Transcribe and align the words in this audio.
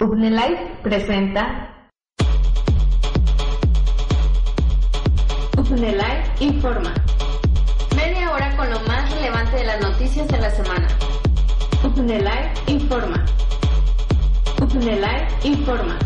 Life 0.00 0.78
presenta 0.82 1.76
Life 5.76 6.42
informa. 6.42 6.94
Media 7.94 8.32
hora 8.32 8.56
con 8.56 8.70
lo 8.70 8.80
más 8.80 9.12
relevante 9.14 9.56
de 9.56 9.64
las 9.64 9.80
noticias 9.82 10.26
de 10.28 10.38
la 10.38 10.50
semana. 10.52 10.88
Life 11.96 12.72
informa. 12.72 13.26
Life 14.72 15.46
informa. 15.46 15.98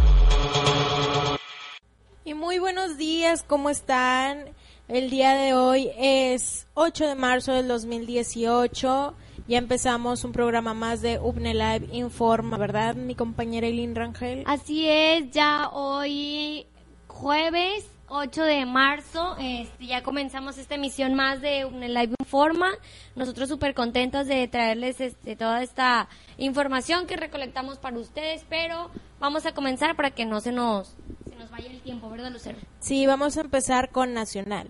Y 2.25 2.35
muy 2.35 2.59
buenos 2.59 2.99
días, 2.99 3.45
¿cómo 3.47 3.71
están? 3.71 4.51
El 4.89 5.09
día 5.09 5.35
de 5.35 5.55
hoy 5.55 5.93
es 5.97 6.67
8 6.75 7.07
de 7.07 7.15
marzo 7.15 7.53
del 7.53 7.69
2018. 7.69 9.15
Ya 9.47 9.59
empezamos 9.59 10.25
un 10.25 10.33
programa 10.33 10.73
más 10.73 11.03
de 11.03 11.19
UPNE 11.19 11.53
Live 11.53 11.89
Informa, 11.93 12.57
¿verdad, 12.57 12.95
mi 12.95 13.15
compañera 13.15 13.67
Eileen 13.67 13.95
Rangel? 13.95 14.43
Así 14.47 14.89
es, 14.89 15.31
ya 15.33 15.69
hoy 15.69 16.67
jueves 17.09 17.87
8 18.09 18.43
de 18.43 18.65
marzo, 18.65 19.37
este, 19.39 19.87
ya 19.87 20.03
comenzamos 20.03 20.57
esta 20.57 20.77
emisión 20.77 21.13
más 21.13 21.43
de 21.43 21.67
UPNE 21.67 21.91
Live 21.91 22.15
Informa. 22.21 22.71
Nosotros 23.17 23.51
súper 23.51 23.75
contentos 23.75 24.27
de 24.27 24.49
traerles 24.49 25.03
este, 25.03 25.37
toda 25.37 25.63
esta 25.63 26.09
información 26.39 27.07
que 27.07 27.17
recolectamos 27.17 27.77
para 27.77 27.99
ustedes, 27.99 28.47
pero 28.49 28.91
vamos 29.21 29.45
a 29.45 29.53
comenzar 29.53 29.95
para 29.95 30.13
que 30.13 30.25
no 30.25 30.41
se 30.41 30.53
nos, 30.53 30.97
se 31.29 31.37
nos 31.37 31.51
vaya 31.51 31.71
el 31.71 31.83
tiempo, 31.83 32.09
¿verdad, 32.09 32.31
Lucero? 32.31 32.57
Sí, 32.81 33.07
vamos 33.07 33.37
a 33.37 33.43
empezar 33.43 33.91
con 33.91 34.15
Nacional. 34.15 34.69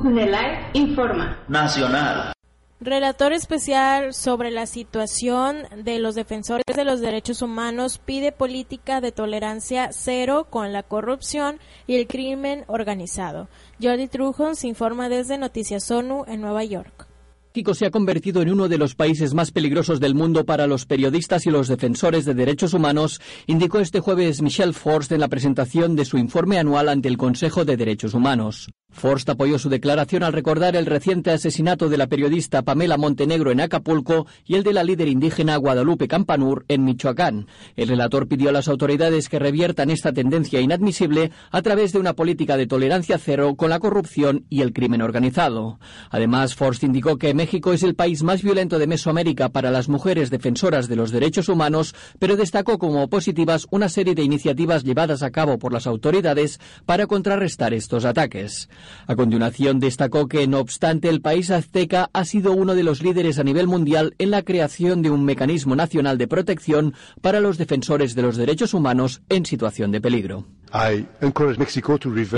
UPNELAE 0.00 0.70
informa. 0.72 1.36
Nacional. 1.46 2.32
Relator 2.80 3.34
especial 3.34 4.14
sobre 4.14 4.50
la 4.50 4.64
situación 4.64 5.58
de 5.84 5.98
los 5.98 6.14
defensores 6.14 6.64
de 6.74 6.84
los 6.86 7.02
derechos 7.02 7.42
humanos 7.42 7.98
pide 7.98 8.32
política 8.32 9.02
de 9.02 9.12
tolerancia 9.12 9.90
cero 9.92 10.46
con 10.48 10.72
la 10.72 10.82
corrupción 10.82 11.58
y 11.86 11.96
el 11.96 12.06
crimen 12.06 12.64
organizado. 12.66 13.50
Jordi 13.82 14.08
Trujos 14.08 14.64
informa 14.64 15.10
desde 15.10 15.36
Noticias 15.36 15.90
ONU 15.90 16.24
en 16.26 16.40
Nueva 16.40 16.64
York. 16.64 17.06
México 17.52 17.74
se 17.74 17.84
ha 17.84 17.90
convertido 17.90 18.40
en 18.40 18.50
uno 18.50 18.68
de 18.68 18.78
los 18.78 18.94
países 18.94 19.34
más 19.34 19.50
peligrosos 19.50 20.00
del 20.00 20.14
mundo 20.14 20.46
para 20.46 20.66
los 20.66 20.86
periodistas 20.86 21.44
y 21.44 21.50
los 21.50 21.68
defensores 21.68 22.24
de 22.24 22.32
derechos 22.32 22.72
humanos, 22.72 23.20
indicó 23.46 23.80
este 23.80 24.00
jueves 24.00 24.40
Michelle 24.40 24.72
Forst 24.72 25.12
en 25.12 25.20
la 25.20 25.28
presentación 25.28 25.94
de 25.94 26.06
su 26.06 26.16
informe 26.16 26.58
anual 26.58 26.88
ante 26.88 27.08
el 27.08 27.18
Consejo 27.18 27.66
de 27.66 27.76
Derechos 27.76 28.14
Humanos. 28.14 28.70
Forst 28.92 29.28
apoyó 29.30 29.58
su 29.58 29.68
declaración 29.68 30.22
al 30.22 30.32
recordar 30.32 30.76
el 30.76 30.86
reciente 30.86 31.30
asesinato 31.30 31.88
de 31.88 31.96
la 31.96 32.06
periodista 32.06 32.62
Pamela 32.62 32.96
Montenegro 32.96 33.50
en 33.50 33.60
Acapulco 33.60 34.26
y 34.44 34.56
el 34.56 34.62
de 34.62 34.72
la 34.72 34.84
líder 34.84 35.08
indígena 35.08 35.56
Guadalupe 35.56 36.08
Campanur 36.08 36.64
en 36.68 36.84
Michoacán. 36.84 37.46
El 37.76 37.88
relator 37.88 38.28
pidió 38.28 38.50
a 38.50 38.52
las 38.52 38.68
autoridades 38.68 39.28
que 39.28 39.38
reviertan 39.38 39.90
esta 39.90 40.12
tendencia 40.12 40.60
inadmisible 40.60 41.30
a 41.50 41.62
través 41.62 41.92
de 41.92 41.98
una 41.98 42.14
política 42.14 42.56
de 42.56 42.66
tolerancia 42.66 43.18
cero 43.18 43.54
con 43.56 43.70
la 43.70 43.78
corrupción 43.78 44.44
y 44.50 44.60
el 44.62 44.72
crimen 44.72 45.02
organizado. 45.02 45.78
Además, 46.10 46.54
Forst 46.54 46.82
indicó 46.82 47.16
que 47.16 47.32
México 47.32 47.72
es 47.72 47.82
el 47.82 47.94
país 47.94 48.22
más 48.22 48.42
violento 48.42 48.78
de 48.78 48.86
Mesoamérica 48.86 49.48
para 49.48 49.70
las 49.70 49.88
mujeres 49.88 50.30
defensoras 50.30 50.88
de 50.88 50.96
los 50.96 51.10
derechos 51.10 51.48
humanos, 51.48 51.94
pero 52.18 52.36
destacó 52.36 52.78
como 52.78 53.08
positivas 53.08 53.66
una 53.70 53.88
serie 53.88 54.14
de 54.14 54.22
iniciativas 54.22 54.84
llevadas 54.84 55.22
a 55.22 55.30
cabo 55.30 55.58
por 55.58 55.72
las 55.72 55.86
autoridades 55.86 56.60
para 56.86 57.06
contrarrestar 57.06 57.72
estos 57.72 58.04
ataques. 58.04 58.68
A 59.06 59.16
continuación, 59.16 59.80
destacó 59.80 60.28
que, 60.28 60.46
no 60.46 60.58
obstante, 60.58 61.08
el 61.08 61.20
país 61.20 61.50
azteca 61.50 62.10
ha 62.12 62.24
sido 62.24 62.52
uno 62.52 62.74
de 62.74 62.82
los 62.82 63.02
líderes 63.02 63.38
a 63.38 63.44
nivel 63.44 63.66
mundial 63.66 64.14
en 64.18 64.30
la 64.30 64.42
creación 64.42 65.02
de 65.02 65.10
un 65.10 65.24
mecanismo 65.24 65.76
nacional 65.76 66.18
de 66.18 66.28
protección 66.28 66.94
para 67.20 67.40
los 67.40 67.58
defensores 67.58 68.14
de 68.14 68.22
los 68.22 68.36
derechos 68.36 68.74
humanos 68.74 69.22
en 69.28 69.46
situación 69.46 69.90
de 69.90 70.00
peligro. 70.00 70.46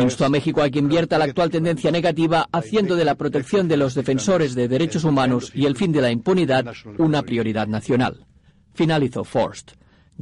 Insto 0.01 0.25
a 0.25 0.29
México 0.29 0.63
a 0.63 0.71
que 0.71 0.79
invierta 0.79 1.19
la 1.19 1.25
actual 1.25 1.51
tendencia 1.51 1.91
negativa, 1.91 2.49
haciendo 2.51 2.97
de 2.97 3.05
la 3.05 3.15
protección 3.15 3.69
de 3.69 3.77
los 3.77 3.95
defensores 3.95 4.55
de 4.55 4.69
derechos 4.69 5.05
humanos 5.05 5.53
y 5.55 5.67
el 5.67 5.77
fin 5.77 5.93
de 5.93 6.01
la 6.01 6.11
impunidad 6.11 6.65
una 6.99 7.23
prioridad 7.23 7.67
nacional. 7.67 8.27
Finalizó 8.75 9.25
Forst. 9.25 9.73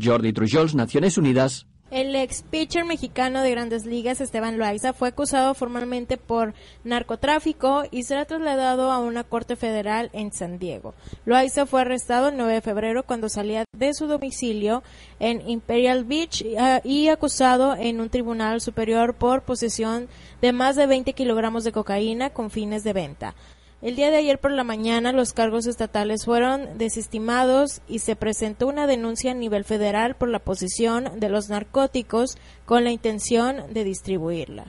Jordi 0.01 0.33
Trujols, 0.33 0.75
Naciones 0.75 1.19
Unidas, 1.19 1.67
el 1.91 2.15
ex 2.15 2.43
pitcher 2.43 2.85
mexicano 2.85 3.43
de 3.43 3.51
grandes 3.51 3.85
ligas, 3.85 4.21
Esteban 4.21 4.59
Loaiza, 4.59 4.93
fue 4.93 5.09
acusado 5.09 5.55
formalmente 5.55 6.17
por 6.17 6.55
narcotráfico 6.85 7.85
y 7.91 8.05
será 8.05 8.25
trasladado 8.25 8.91
a 8.91 8.99
una 8.99 9.25
corte 9.25 9.57
federal 9.57 10.11
en 10.13 10.33
San 10.33 10.59
Diego. 10.59 10.95
Loaiza 11.25 11.67
fue 11.67 11.83
arrestado 11.83 12.29
el 12.29 12.37
9 12.37 12.55
de 12.55 12.61
febrero 12.61 13.03
cuando 13.03 13.29
salía 13.29 13.65
de 13.77 13.95
su 13.95 14.07
domicilio 14.07 14.83
en 15.19 15.49
Imperial 15.49 16.05
Beach 16.05 16.43
uh, 16.43 16.87
y 16.87 17.09
acusado 17.09 17.75
en 17.77 18.01
un 18.01 18.09
tribunal 18.09 18.61
superior 18.61 19.15
por 19.15 19.43
posesión 19.43 20.09
de 20.41 20.53
más 20.53 20.77
de 20.77 20.87
20 20.87 21.13
kilogramos 21.13 21.65
de 21.65 21.73
cocaína 21.73 22.31
con 22.31 22.51
fines 22.51 22.85
de 22.85 22.93
venta. 22.93 23.35
El 23.83 23.97
día 23.97 24.11
de 24.11 24.19
ayer 24.19 24.39
por 24.39 24.53
la 24.53 24.63
mañana 24.63 25.11
los 25.11 25.33
cargos 25.33 25.67
estatales 25.67 26.27
fueron 26.27 26.77
desestimados 26.77 27.81
y 27.89 28.01
se 28.01 28.15
presentó 28.15 28.67
una 28.67 28.87
denuncia 28.87 29.31
a 29.31 29.35
nivel 29.35 29.65
federal 29.65 30.17
por 30.17 30.29
la 30.29 30.39
posesión 30.39 31.19
de 31.19 31.31
los 31.31 31.49
narcóticos 31.49 32.37
con 32.67 32.85
la 32.85 32.91
intención 32.91 33.73
de 33.73 33.85
distribuirla. 33.85 34.67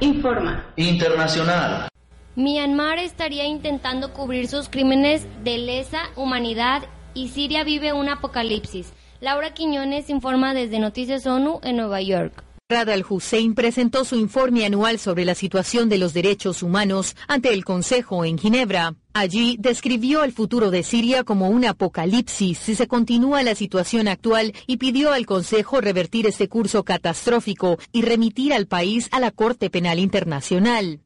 informa. 0.00 0.66
Internacional. 0.76 1.88
Myanmar 2.36 2.98
estaría 2.98 3.46
intentando 3.46 4.12
cubrir 4.12 4.46
sus 4.46 4.68
crímenes 4.68 5.26
de 5.42 5.56
lesa 5.56 6.00
humanidad 6.16 6.82
y 7.14 7.28
Siria 7.28 7.64
vive 7.64 7.94
un 7.94 8.10
apocalipsis. 8.10 8.92
Laura 9.20 9.54
Quiñones 9.54 10.10
informa 10.10 10.52
desde 10.52 10.80
Noticias 10.80 11.26
ONU 11.26 11.60
en 11.62 11.76
Nueva 11.76 12.02
York. 12.02 12.44
al-Hussein 12.80 13.54
presentó 13.54 14.04
su 14.04 14.16
informe 14.16 14.64
anual 14.64 14.98
sobre 14.98 15.24
la 15.24 15.34
situación 15.34 15.88
de 15.88 15.98
los 15.98 16.12
derechos 16.12 16.62
humanos 16.62 17.16
ante 17.28 17.52
el 17.52 17.64
Consejo 17.64 18.24
en 18.24 18.38
Ginebra. 18.38 18.94
Allí 19.12 19.56
describió 19.58 20.24
el 20.24 20.32
futuro 20.32 20.70
de 20.70 20.82
Siria 20.82 21.22
como 21.24 21.48
un 21.48 21.64
apocalipsis 21.64 22.58
si 22.58 22.74
se 22.74 22.88
continúa 22.88 23.42
la 23.42 23.54
situación 23.54 24.08
actual 24.08 24.54
y 24.66 24.78
pidió 24.78 25.12
al 25.12 25.26
Consejo 25.26 25.80
revertir 25.80 26.26
este 26.26 26.48
curso 26.48 26.82
catastrófico 26.84 27.78
y 27.92 28.02
remitir 28.02 28.52
al 28.52 28.66
país 28.66 29.08
a 29.12 29.20
la 29.20 29.30
Corte 29.30 29.70
Penal 29.70 29.98
Internacional. 29.98 31.00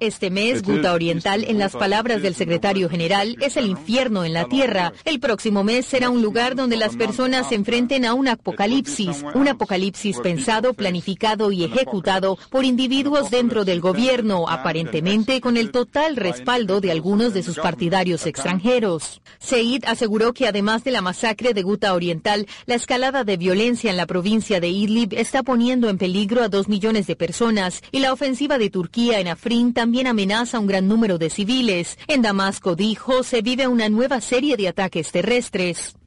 Este 0.00 0.30
mes, 0.30 0.62
Guta 0.62 0.92
Oriental, 0.92 1.44
en 1.48 1.58
las 1.58 1.72
palabras 1.72 2.22
del 2.22 2.36
secretario 2.36 2.88
general, 2.88 3.36
es 3.40 3.56
el 3.56 3.66
infierno 3.66 4.24
en 4.24 4.32
la 4.32 4.44
tierra. 4.44 4.92
El 5.04 5.18
próximo 5.18 5.64
mes 5.64 5.86
será 5.86 6.08
un 6.08 6.22
lugar 6.22 6.54
donde 6.54 6.76
las 6.76 6.94
personas 6.94 7.48
se 7.48 7.56
enfrenten 7.56 8.04
a 8.04 8.14
un 8.14 8.28
apocalipsis, 8.28 9.24
un 9.34 9.48
apocalipsis 9.48 10.20
pensado, 10.20 10.72
planificado 10.74 11.50
y 11.50 11.64
ejecutado 11.64 12.38
por 12.48 12.64
individuos 12.64 13.28
dentro 13.30 13.64
del 13.64 13.80
gobierno, 13.80 14.48
aparentemente 14.48 15.40
con 15.40 15.56
el 15.56 15.72
total 15.72 16.14
respaldo 16.14 16.80
de 16.80 16.92
algunos 16.92 17.34
de 17.34 17.42
sus 17.42 17.56
partidarios 17.56 18.24
extranjeros. 18.24 19.20
Seid 19.40 19.82
aseguró 19.84 20.32
que 20.32 20.46
además 20.46 20.84
de 20.84 20.92
la 20.92 21.02
masacre 21.02 21.54
de 21.54 21.62
Guta 21.62 21.92
Oriental, 21.92 22.46
la 22.66 22.76
escalada 22.76 23.24
de 23.24 23.36
violencia 23.36 23.90
en 23.90 23.96
la 23.96 24.06
provincia 24.06 24.60
de 24.60 24.68
Idlib 24.68 25.14
está 25.14 25.42
poniendo 25.42 25.88
en 25.88 25.98
peligro 25.98 26.44
a 26.44 26.48
dos 26.48 26.68
millones 26.68 27.08
de 27.08 27.16
personas 27.16 27.82
y 27.90 27.98
la 27.98 28.12
ofensiva 28.12 28.58
de 28.58 28.70
Turquía 28.70 29.18
en 29.18 29.26
Afrin 29.26 29.72
también 29.72 29.87
amenaza 30.06 30.56
a 30.56 30.60
un 30.60 30.66
gran 30.66 30.88
número 30.88 31.18
de 31.18 31.30
civiles. 31.30 31.98
En 32.06 32.22
Damasco, 32.22 32.74
dijo, 32.74 33.22
se 33.22 33.42
vive 33.42 33.68
una 33.68 33.88
nueva 33.88 34.20
serie 34.20 34.56
de 34.56 34.68
ataques 34.68 35.10
terrestres. 35.10 35.97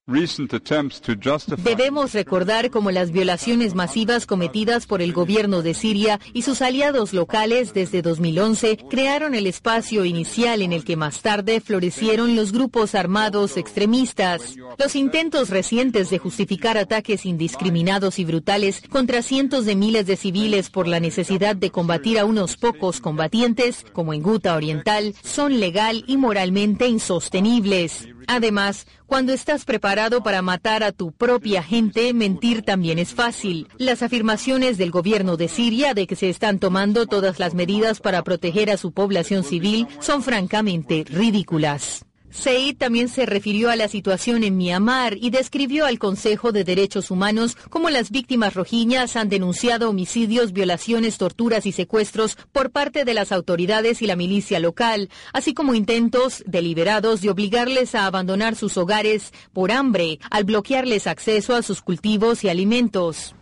Debemos 1.63 2.13
recordar 2.13 2.71
cómo 2.71 2.89
las 2.89 3.11
violaciones 3.11 3.75
masivas 3.75 4.25
cometidas 4.25 4.87
por 4.87 5.01
el 5.01 5.13
gobierno 5.13 5.61
de 5.61 5.75
Siria 5.75 6.19
y 6.33 6.41
sus 6.41 6.63
aliados 6.63 7.13
locales 7.13 7.73
desde 7.73 8.01
2011 8.01 8.77
crearon 8.89 9.35
el 9.35 9.45
espacio 9.45 10.03
inicial 10.03 10.63
en 10.63 10.73
el 10.73 10.83
que 10.83 10.95
más 10.95 11.21
tarde 11.21 11.61
florecieron 11.61 12.35
los 12.35 12.51
grupos 12.51 12.95
armados 12.95 13.57
extremistas. 13.57 14.55
Los 14.79 14.95
intentos 14.95 15.49
recientes 15.49 16.09
de 16.09 16.17
justificar 16.17 16.79
ataques 16.79 17.25
indiscriminados 17.25 18.17
y 18.17 18.25
brutales 18.25 18.81
contra 18.89 19.21
cientos 19.21 19.65
de 19.65 19.75
miles 19.75 20.07
de 20.07 20.17
civiles 20.17 20.71
por 20.71 20.87
la 20.87 20.99
necesidad 20.99 21.55
de 21.55 21.69
combatir 21.69 22.17
a 22.17 22.25
unos 22.25 22.57
pocos 22.57 23.01
combatientes, 23.01 23.85
como 23.93 24.13
en 24.13 24.23
Guta 24.23 24.55
Oriental, 24.55 25.13
son 25.23 25.59
legal 25.59 26.03
y 26.07 26.17
moralmente 26.17 26.87
insostenibles. 26.87 28.07
Además, 28.33 28.87
cuando 29.07 29.33
estás 29.33 29.65
preparado 29.65 30.23
para 30.23 30.41
matar 30.41 30.83
a 30.83 30.93
tu 30.93 31.11
propia 31.11 31.61
gente, 31.61 32.13
mentir 32.13 32.61
también 32.61 32.97
es 32.97 33.13
fácil. 33.13 33.67
Las 33.77 34.03
afirmaciones 34.03 34.77
del 34.77 34.89
gobierno 34.89 35.35
de 35.35 35.49
Siria 35.49 35.93
de 35.93 36.07
que 36.07 36.15
se 36.15 36.29
están 36.29 36.57
tomando 36.57 37.07
todas 37.07 37.39
las 37.39 37.55
medidas 37.55 37.99
para 37.99 38.23
proteger 38.23 38.71
a 38.71 38.77
su 38.77 38.93
población 38.93 39.43
civil 39.43 39.85
son 39.99 40.23
francamente 40.23 41.03
ridículas. 41.09 42.05
Said 42.31 42.77
también 42.77 43.09
se 43.09 43.25
refirió 43.25 43.69
a 43.69 43.75
la 43.75 43.87
situación 43.87 44.43
en 44.43 44.57
Myanmar 44.57 45.17
y 45.17 45.29
describió 45.29 45.85
al 45.85 45.99
Consejo 45.99 46.51
de 46.51 46.63
Derechos 46.63 47.11
Humanos 47.11 47.57
cómo 47.69 47.89
las 47.89 48.09
víctimas 48.09 48.53
rojiñas 48.53 49.15
han 49.15 49.29
denunciado 49.29 49.89
homicidios, 49.89 50.53
violaciones, 50.53 51.17
torturas 51.17 51.65
y 51.65 51.71
secuestros 51.71 52.37
por 52.51 52.71
parte 52.71 53.05
de 53.05 53.13
las 53.13 53.31
autoridades 53.31 54.01
y 54.01 54.07
la 54.07 54.15
milicia 54.15 54.59
local, 54.59 55.09
así 55.33 55.53
como 55.53 55.75
intentos 55.75 56.43
deliberados 56.47 57.21
de 57.21 57.29
obligarles 57.29 57.95
a 57.95 58.05
abandonar 58.05 58.55
sus 58.55 58.77
hogares 58.77 59.33
por 59.53 59.71
hambre 59.71 60.19
al 60.29 60.45
bloquearles 60.45 61.07
acceso 61.07 61.55
a 61.55 61.61
sus 61.61 61.81
cultivos 61.81 62.43
y 62.43 62.49
alimentos. 62.49 63.35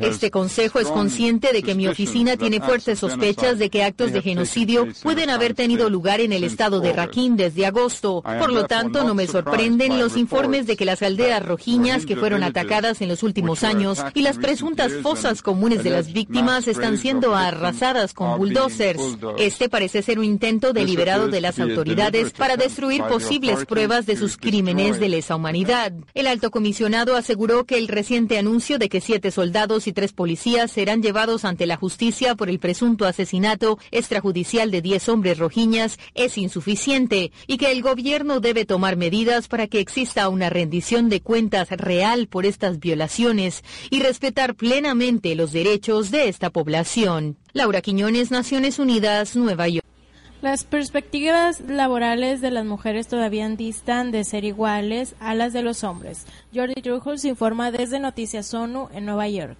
Este 0.00 0.30
Consejo 0.30 0.78
es 0.80 0.88
consciente 0.88 1.52
de 1.52 1.62
que 1.62 1.74
mi 1.74 1.86
oficina 1.86 2.36
tiene 2.36 2.60
fuertes 2.60 2.98
sospechas 2.98 3.58
de 3.58 3.68
que 3.68 3.84
actos 3.84 4.12
de 4.12 4.22
genocidio 4.22 4.88
pueden 5.02 5.28
haber 5.28 5.52
tenido 5.54 5.90
lugar 5.90 6.20
en 6.20 6.32
el 6.32 6.44
estado 6.44 6.80
de 6.80 6.92
Rakhine 6.92 7.36
desde 7.36 7.66
agosto. 7.66 8.22
Por 8.22 8.52
lo 8.52 8.64
tanto, 8.66 9.04
no 9.04 9.14
me 9.14 9.26
sorprenden 9.26 9.98
los 9.98 10.16
informes 10.16 10.66
de 10.66 10.76
que 10.76 10.86
las 10.86 11.02
aldeas 11.02 11.44
rojiñas 11.44 12.06
que 12.06 12.16
fueron 12.16 12.42
atacadas 12.42 13.02
en 13.02 13.08
los 13.08 13.22
últimos 13.22 13.64
años 13.64 14.02
y 14.14 14.22
las 14.22 14.38
presuntas 14.38 14.92
fosas 15.02 15.42
comunes 15.42 15.84
de 15.84 15.90
las 15.90 16.12
víctimas 16.12 16.68
están 16.68 16.96
siendo 16.96 17.34
arrasadas 17.34 18.14
con 18.14 18.38
bulldozers. 18.38 19.18
Este 19.38 19.68
parece 19.68 20.02
ser 20.02 20.18
un 20.18 20.24
intento 20.24 20.72
deliberado 20.72 21.28
de 21.28 21.40
las 21.42 21.58
autoridades 21.58 22.32
para 22.32 22.56
destruir 22.56 23.02
posibles 23.02 23.66
pruebas 23.66 24.06
de 24.06 24.16
sus 24.16 24.38
crímenes 24.38 24.98
de 24.98 25.10
lesa 25.10 25.36
humanidad. 25.36 25.92
El 26.14 26.26
alto 26.26 26.50
comisionado 26.50 27.16
aseguró 27.26 27.64
que 27.64 27.76
el 27.76 27.88
reciente 27.88 28.38
anuncio 28.38 28.78
de 28.78 28.88
que 28.88 29.00
siete 29.00 29.32
soldados 29.32 29.88
y 29.88 29.92
tres 29.92 30.12
policías 30.12 30.70
serán 30.70 31.02
llevados 31.02 31.44
ante 31.44 31.66
la 31.66 31.76
justicia 31.76 32.36
por 32.36 32.48
el 32.48 32.60
presunto 32.60 33.04
asesinato 33.04 33.80
extrajudicial 33.90 34.70
de 34.70 34.80
diez 34.80 35.08
hombres 35.08 35.36
rojiñas 35.36 35.98
es 36.14 36.38
insuficiente 36.38 37.32
y 37.48 37.56
que 37.56 37.72
el 37.72 37.82
gobierno 37.82 38.38
debe 38.38 38.64
tomar 38.64 38.96
medidas 38.96 39.48
para 39.48 39.66
que 39.66 39.80
exista 39.80 40.28
una 40.28 40.50
rendición 40.50 41.08
de 41.08 41.20
cuentas 41.20 41.68
real 41.70 42.28
por 42.28 42.46
estas 42.46 42.78
violaciones 42.78 43.64
y 43.90 43.98
respetar 43.98 44.54
plenamente 44.54 45.34
los 45.34 45.50
derechos 45.50 46.12
de 46.12 46.28
esta 46.28 46.50
población. 46.50 47.38
Laura 47.54 47.82
Quiñones, 47.82 48.30
Naciones 48.30 48.78
Unidas, 48.78 49.34
Nueva 49.34 49.66
York. 49.66 49.95
Las 50.42 50.64
perspectivas 50.64 51.60
laborales 51.60 52.42
de 52.42 52.50
las 52.50 52.66
mujeres 52.66 53.08
todavía 53.08 53.48
distan 53.48 54.10
de 54.10 54.22
ser 54.22 54.44
iguales 54.44 55.14
a 55.18 55.34
las 55.34 55.54
de 55.54 55.62
los 55.62 55.82
hombres. 55.82 56.26
Jordi 56.54 56.74
Trujillo 56.82 57.28
informa 57.28 57.70
desde 57.70 57.98
Noticias 57.98 58.52
ONU 58.52 58.88
en 58.92 59.06
Nueva 59.06 59.28
York. 59.28 59.56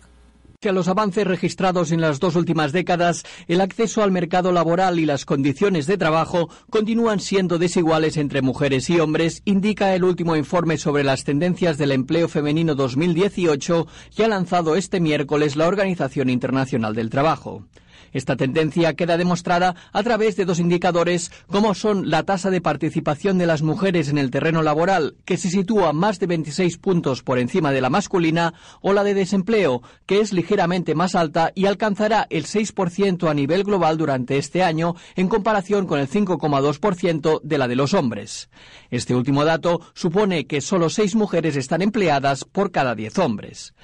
Que 0.60 0.72
los 0.72 0.88
avances 0.88 1.26
registrados 1.26 1.92
en 1.92 2.00
las 2.00 2.20
dos 2.20 2.36
últimas 2.36 2.72
décadas, 2.72 3.24
el 3.48 3.60
acceso 3.62 4.02
al 4.02 4.10
mercado 4.10 4.52
laboral 4.52 4.98
y 4.98 5.06
las 5.06 5.24
condiciones 5.24 5.86
de 5.86 5.96
trabajo 5.96 6.50
continúan 6.70 7.20
siendo 7.20 7.58
desiguales 7.58 8.16
entre 8.18 8.42
mujeres 8.42 8.90
y 8.90 9.00
hombres, 9.00 9.42
indica 9.44 9.94
el 9.94 10.04
último 10.04 10.36
informe 10.36 10.76
sobre 10.76 11.04
las 11.04 11.24
tendencias 11.24 11.78
del 11.78 11.92
empleo 11.92 12.28
femenino 12.28 12.74
2018 12.74 13.86
que 14.14 14.24
ha 14.24 14.28
lanzado 14.28 14.76
este 14.76 15.00
miércoles 15.00 15.56
la 15.56 15.68
Organización 15.68 16.28
Internacional 16.28 16.94
del 16.94 17.10
Trabajo. 17.10 17.64
Esta 18.12 18.36
tendencia 18.36 18.94
queda 18.94 19.16
demostrada 19.16 19.74
a 19.92 20.02
través 20.02 20.36
de 20.36 20.44
dos 20.44 20.58
indicadores 20.58 21.30
como 21.46 21.74
son 21.74 22.10
la 22.10 22.22
tasa 22.22 22.50
de 22.50 22.60
participación 22.60 23.38
de 23.38 23.46
las 23.46 23.62
mujeres 23.62 24.08
en 24.08 24.18
el 24.18 24.30
terreno 24.30 24.62
laboral, 24.62 25.16
que 25.24 25.36
se 25.36 25.50
sitúa 25.50 25.92
más 25.92 26.18
de 26.18 26.26
26 26.26 26.78
puntos 26.78 27.22
por 27.22 27.38
encima 27.38 27.72
de 27.72 27.80
la 27.80 27.90
masculina, 27.90 28.54
o 28.80 28.92
la 28.92 29.04
de 29.04 29.14
desempleo, 29.14 29.82
que 30.06 30.20
es 30.20 30.32
ligeramente 30.32 30.94
más 30.94 31.14
alta 31.14 31.52
y 31.54 31.66
alcanzará 31.66 32.26
el 32.30 32.44
6% 32.44 33.30
a 33.30 33.34
nivel 33.34 33.64
global 33.64 33.96
durante 33.96 34.38
este 34.38 34.62
año 34.62 34.94
en 35.14 35.28
comparación 35.28 35.86
con 35.86 35.98
el 35.98 36.08
5,2% 36.08 37.40
de 37.42 37.58
la 37.58 37.68
de 37.68 37.76
los 37.76 37.94
hombres. 37.94 38.48
Este 38.90 39.14
último 39.14 39.44
dato 39.44 39.80
supone 39.94 40.46
que 40.46 40.60
solo 40.60 40.90
seis 40.90 41.14
mujeres 41.14 41.56
están 41.56 41.82
empleadas 41.82 42.44
por 42.44 42.70
cada 42.70 42.94
diez 42.94 43.18
hombres. 43.18 43.74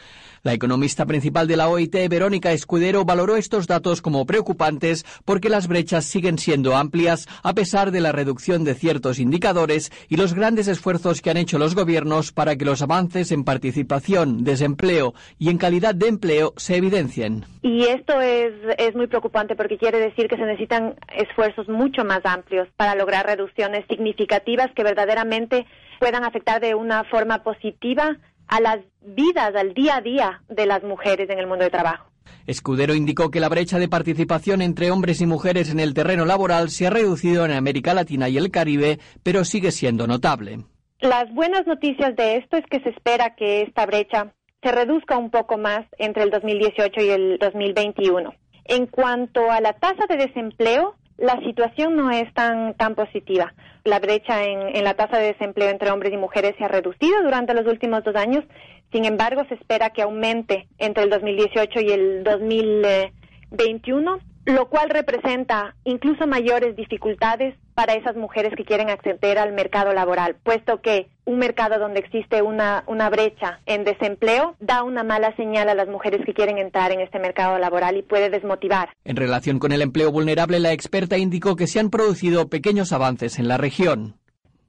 La 0.45 0.55
economista 0.55 1.07
principal 1.07 1.47
de 1.47 1.57
la 1.57 1.69
OIT, 1.69 2.09
Verónica 2.11 2.51
Escudero, 2.51 3.05
valoró 3.05 3.37
estos 3.37 3.69
datos 3.69 4.03
como 4.03 4.27
preocupantes 4.27 5.05
porque 5.25 5.49
las 5.49 5.69
brechas 5.69 6.05
siguen 6.05 6.37
siendo 6.37 6.75
amplias 6.75 7.29
a 7.45 7.55
pesar 7.55 7.93
de 7.93 8.01
la 8.01 8.11
reducción 8.11 8.65
de 8.65 8.75
ciertos 8.75 9.21
indicadores 9.21 9.93
y 10.09 10.17
los 10.17 10.35
grandes 10.35 10.67
esfuerzos 10.67 11.23
que 11.23 11.31
han 11.31 11.37
hecho 11.37 11.61
los 11.61 11.77
gobiernos 11.77 12.33
para 12.33 12.57
que 12.57 12.65
los 12.65 12.83
avances 12.83 13.31
en 13.31 13.45
participación, 13.45 14.43
desempleo 14.43 15.15
y 15.39 15.49
en 15.49 15.59
calidad 15.59 15.95
de 15.95 16.09
empleo 16.09 16.55
se 16.57 16.75
evidencien. 16.75 17.45
Y 17.63 17.85
esto 17.85 18.21
es, 18.21 18.53
es 18.79 18.97
muy 18.97 19.07
preocupante 19.07 19.55
porque 19.55 19.79
quiere 19.79 20.01
decir 20.01 20.27
que 20.27 20.37
se 20.37 20.45
necesitan 20.45 20.97
esfuerzos 21.17 21.69
mucho 21.69 22.05
más 22.05 22.23
amplios 22.25 22.67
para 22.77 22.97
lograr 22.97 23.27
reducciones 23.27 23.85
significativas 23.89 24.73
que 24.75 24.83
verdaderamente 24.83 25.67
puedan 26.01 26.25
afectar 26.25 26.61
de 26.61 26.75
una 26.75 27.05
forma 27.05 27.45
positiva 27.45 28.19
a 28.53 28.61
las 28.61 28.81
vidas, 29.01 29.55
al 29.57 29.73
día 29.73 29.97
a 29.97 30.01
día 30.03 30.43
de 30.51 30.67
las 30.67 30.83
mujeres 30.83 31.31
en 31.31 31.39
el 31.39 31.47
mundo 31.47 31.65
de 31.65 31.71
trabajo. 31.71 32.11
Escudero 32.47 32.95
indicó 32.95 33.31
que 33.31 33.41
la 33.41 33.49
brecha 33.49 33.79
de 33.79 33.89
participación 33.89 34.61
entre 34.61 34.91
hombres 34.91 35.23
y 35.23 35.27
mujeres 35.27 35.71
en 35.71 35.81
el 35.81 35.95
terreno 35.95 36.27
laboral 36.27 36.69
se 36.69 36.87
ha 36.87 36.91
reducido 36.91 37.47
en 37.47 37.53
América 37.53 37.95
Latina 37.95 38.29
y 38.29 38.37
el 38.37 38.51
Caribe, 38.51 38.99
pero 39.23 39.47
sigue 39.47 39.71
siendo 39.71 40.07
notable. 40.07 40.67
Las 41.01 41.33
buenas 41.33 41.67
noticias 41.67 42.15
de 42.15 42.37
esto 42.37 42.59
es 42.59 42.67
que 42.67 42.81
se 42.81 42.91
espera 42.91 43.35
que 43.37 43.63
esta 43.63 43.87
brecha 43.87 44.35
se 44.63 44.71
reduzca 44.71 45.17
un 45.17 45.31
poco 45.31 45.57
más 45.57 45.87
entre 45.97 46.25
el 46.25 46.31
2018 46.31 47.01
y 47.01 47.09
el 47.09 47.39
2021. 47.39 48.35
En 48.67 48.87
cuanto 48.87 49.51
a 49.51 49.63
la 49.63 49.73
tasa 49.73 50.05
de 50.11 50.19
desempleo, 50.19 50.95
la 51.19 51.39
situación 51.41 51.97
no 51.97 52.11
es 52.11 52.33
tan, 52.35 52.75
tan 52.75 52.95
positiva. 52.95 53.55
La 53.85 53.99
brecha 53.99 54.45
en, 54.45 54.85
la 54.85 54.95
tasa 54.95 55.19
de 55.19 55.33
desempleo 55.33 55.69
entre 55.69 55.91
hombres 55.91 56.13
y 56.13 56.17
mujeres 56.17 56.55
se 56.59 56.65
ha 56.65 56.69
reducido 56.69 57.23
durante 57.23 57.55
los 57.55 57.67
últimos 57.67 58.05
dos 58.05 58.17
años. 58.17 58.45
Sin 58.93 59.05
embargo, 59.05 59.43
se 59.49 59.55
espera 59.55 59.91
que 59.91 60.03
aumente 60.03 60.69
entre 60.79 61.05
el 61.05 61.11
2018 61.11 61.81
y 61.81 61.91
el 61.91 62.25
2021 62.25 64.21
lo 64.45 64.69
cual 64.69 64.91
representa 64.91 65.77
incluso 65.85 66.27
mayores 66.27 66.75
dificultades 66.75 67.55
para 67.75 67.95
esas 67.95 68.17
mujeres 68.17 68.53
que 68.57 68.65
quieren 68.65 68.91
acceder 68.91 69.39
al 69.39 69.53
mercado 69.53 69.93
laboral, 69.93 70.37
puesto 70.43 70.81
que 70.81 71.09
un 71.25 71.39
mercado 71.39 71.79
donde 71.79 72.01
existe 72.01 72.43
una, 72.43 72.85
una 72.87 73.09
brecha 73.09 73.61
en 73.67 73.85
desempleo 73.85 74.57
da 74.61 74.83
una 74.83 75.05
mala 75.05 75.35
señal 75.37 75.69
a 75.69 75.75
las 75.75 75.89
mujeres 75.89 76.25
que 76.27 76.35
quieren 76.35 76.59
entrar 76.59 76.91
en 76.93 77.01
este 77.01 77.19
mercado 77.19 77.59
laboral 77.59 77.97
y 77.97 78.03
puede 78.03 78.31
desmotivar. 78.31 78.91
En 79.05 79.17
relación 79.17 79.59
con 79.59 79.73
el 79.73 79.83
empleo 79.83 80.11
vulnerable, 80.11 80.59
la 80.59 80.73
experta 80.73 81.19
indicó 81.19 81.57
que 81.57 81.67
se 81.67 81.81
han 81.81 81.91
producido 81.91 82.49
pequeños 82.49 82.93
avances 82.93 83.39
en 83.39 83.49
la 83.49 83.57
región. 83.57 84.17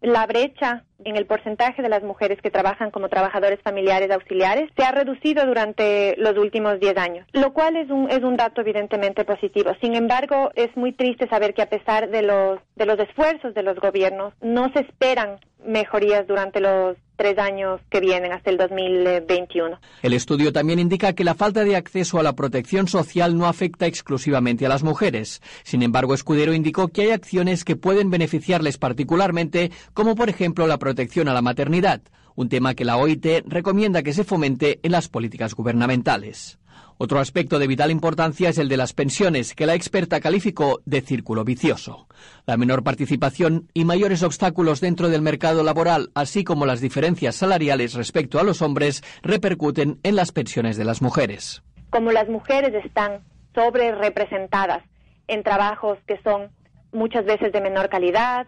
La 0.04 0.28
brecha 0.28 0.84
en 1.06 1.16
el 1.16 1.26
porcentaje 1.26 1.82
de 1.82 1.88
las 1.88 2.04
mujeres 2.04 2.42
que 2.42 2.52
trabajan 2.52 2.92
como 2.92 3.08
trabajadores 3.08 3.62
familiares 3.62 4.12
auxiliares 4.12 4.70
se 4.76 4.84
ha 4.84 4.92
reducido 4.92 5.46
durante 5.46 6.16
los 6.18 6.38
últimos 6.38 6.78
10 6.82 6.98
años, 6.98 7.28
lo 7.32 7.54
cual 7.54 7.78
es 7.78 7.90
un, 7.90 8.10
es 8.12 8.22
un 8.22 8.36
dato 8.36 8.60
evidentemente 8.60 9.24
positivo. 9.24 9.72
Sin 9.82 9.96
embargo, 9.96 10.52
es 10.56 10.76
muy 10.76 10.92
triste 10.92 11.30
saber 11.30 11.54
que 11.54 11.62
a 11.62 11.70
pesar 11.70 12.10
de 12.10 12.22
los, 12.22 12.60
de 12.76 12.86
los 12.86 13.00
esfuerzos 13.00 13.54
de 13.54 13.64
los 13.64 13.78
gobiernos, 13.80 14.34
no 14.42 14.70
se 14.74 14.82
esperan 14.82 15.40
mejorías 15.66 16.28
durante 16.28 16.60
los 16.60 16.98
tres 17.24 17.40
años 17.40 17.80
que 17.90 18.02
vienen 18.02 18.34
hasta 18.34 18.50
el 18.50 18.58
2021. 18.58 19.80
El 20.02 20.12
estudio 20.12 20.52
también 20.52 20.78
indica 20.78 21.14
que 21.14 21.24
la 21.24 21.36
falta 21.36 21.64
de 21.64 21.78
acceso 21.78 22.20
a 22.20 22.24
la 22.24 22.34
protección 22.34 22.90
social 22.90 23.38
no 23.38 23.46
afecta 23.46 23.86
exclusivamente 23.86 24.66
a 24.66 24.70
las 24.70 24.84
mujeres. 24.84 25.42
Sin 25.64 25.84
embargo, 25.84 26.14
Escudero 26.14 26.54
indicó 26.54 26.90
que 26.90 27.04
hay 27.04 27.12
acciones 27.12 27.64
que 27.64 27.78
pueden 27.78 28.10
beneficiarles 28.10 28.78
particularmente, 28.78 29.72
como 29.94 30.16
por 30.16 30.28
ejemplo 30.28 30.68
la 30.68 30.80
protección 30.80 31.30
a 31.30 31.34
la 31.34 31.42
maternidad, 31.42 32.02
un 32.36 32.50
tema 32.50 32.74
que 32.74 32.84
la 32.84 32.98
OIT 32.98 33.46
recomienda 33.46 34.04
que 34.04 34.12
se 34.12 34.26
fomente 34.26 34.82
en 34.84 34.92
las 34.92 35.08
políticas 35.08 35.54
gubernamentales. 35.54 36.60
Otro 36.98 37.20
aspecto 37.20 37.60
de 37.60 37.68
vital 37.68 37.92
importancia 37.92 38.50
es 38.50 38.58
el 38.58 38.70
de 38.70 38.78
las 38.78 38.94
pensiones, 38.94 39.56
que 39.56 39.66
la 39.66 39.76
experta 39.76 40.20
calificó 40.20 40.82
de 40.86 41.02
círculo 41.02 41.44
vicioso. 41.44 42.08
La 42.46 42.58
menor 42.58 42.84
participación 42.84 43.70
y 43.74 43.86
mayores 43.86 44.24
obstáculos 44.24 44.82
dentro 44.82 45.10
del 45.10 45.22
mercado 45.22 45.64
laboral, 45.64 46.12
así 46.16 46.44
como 46.44 46.66
las 46.66 46.82
diferencias 46.82 47.36
salariales 47.36 47.94
respecto 47.94 48.40
a 48.40 48.44
los 48.44 48.62
hombres, 48.62 49.04
repercuten 49.22 50.00
en 50.04 50.16
las 50.16 50.32
pensiones 50.32 50.78
de 50.78 50.86
las 50.86 51.02
mujeres. 51.02 51.64
Como 51.90 52.12
las 52.12 52.30
mujeres 52.30 52.74
están 52.86 53.22
sobre 53.54 53.94
representadas 53.94 54.84
en 55.28 55.44
trabajos 55.44 55.98
que 56.08 56.20
son 56.24 56.50
muchas 56.92 57.26
veces 57.26 57.52
de 57.52 57.62
menor 57.62 57.90
calidad, 57.90 58.48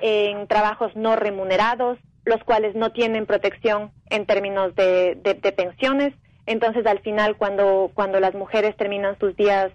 en 0.00 0.46
trabajos 0.48 0.94
no 0.96 1.16
remunerados, 1.16 1.98
los 2.24 2.42
cuales 2.44 2.74
no 2.74 2.92
tienen 2.92 3.26
protección 3.26 3.92
en 4.10 4.26
términos 4.26 4.74
de, 4.74 5.18
pensiones. 5.56 6.14
Entonces, 6.46 6.86
al 6.86 7.00
final, 7.00 7.36
cuando, 7.36 7.90
cuando 7.94 8.20
las 8.20 8.34
mujeres 8.34 8.76
terminan 8.76 9.18
sus 9.18 9.36
días 9.36 9.72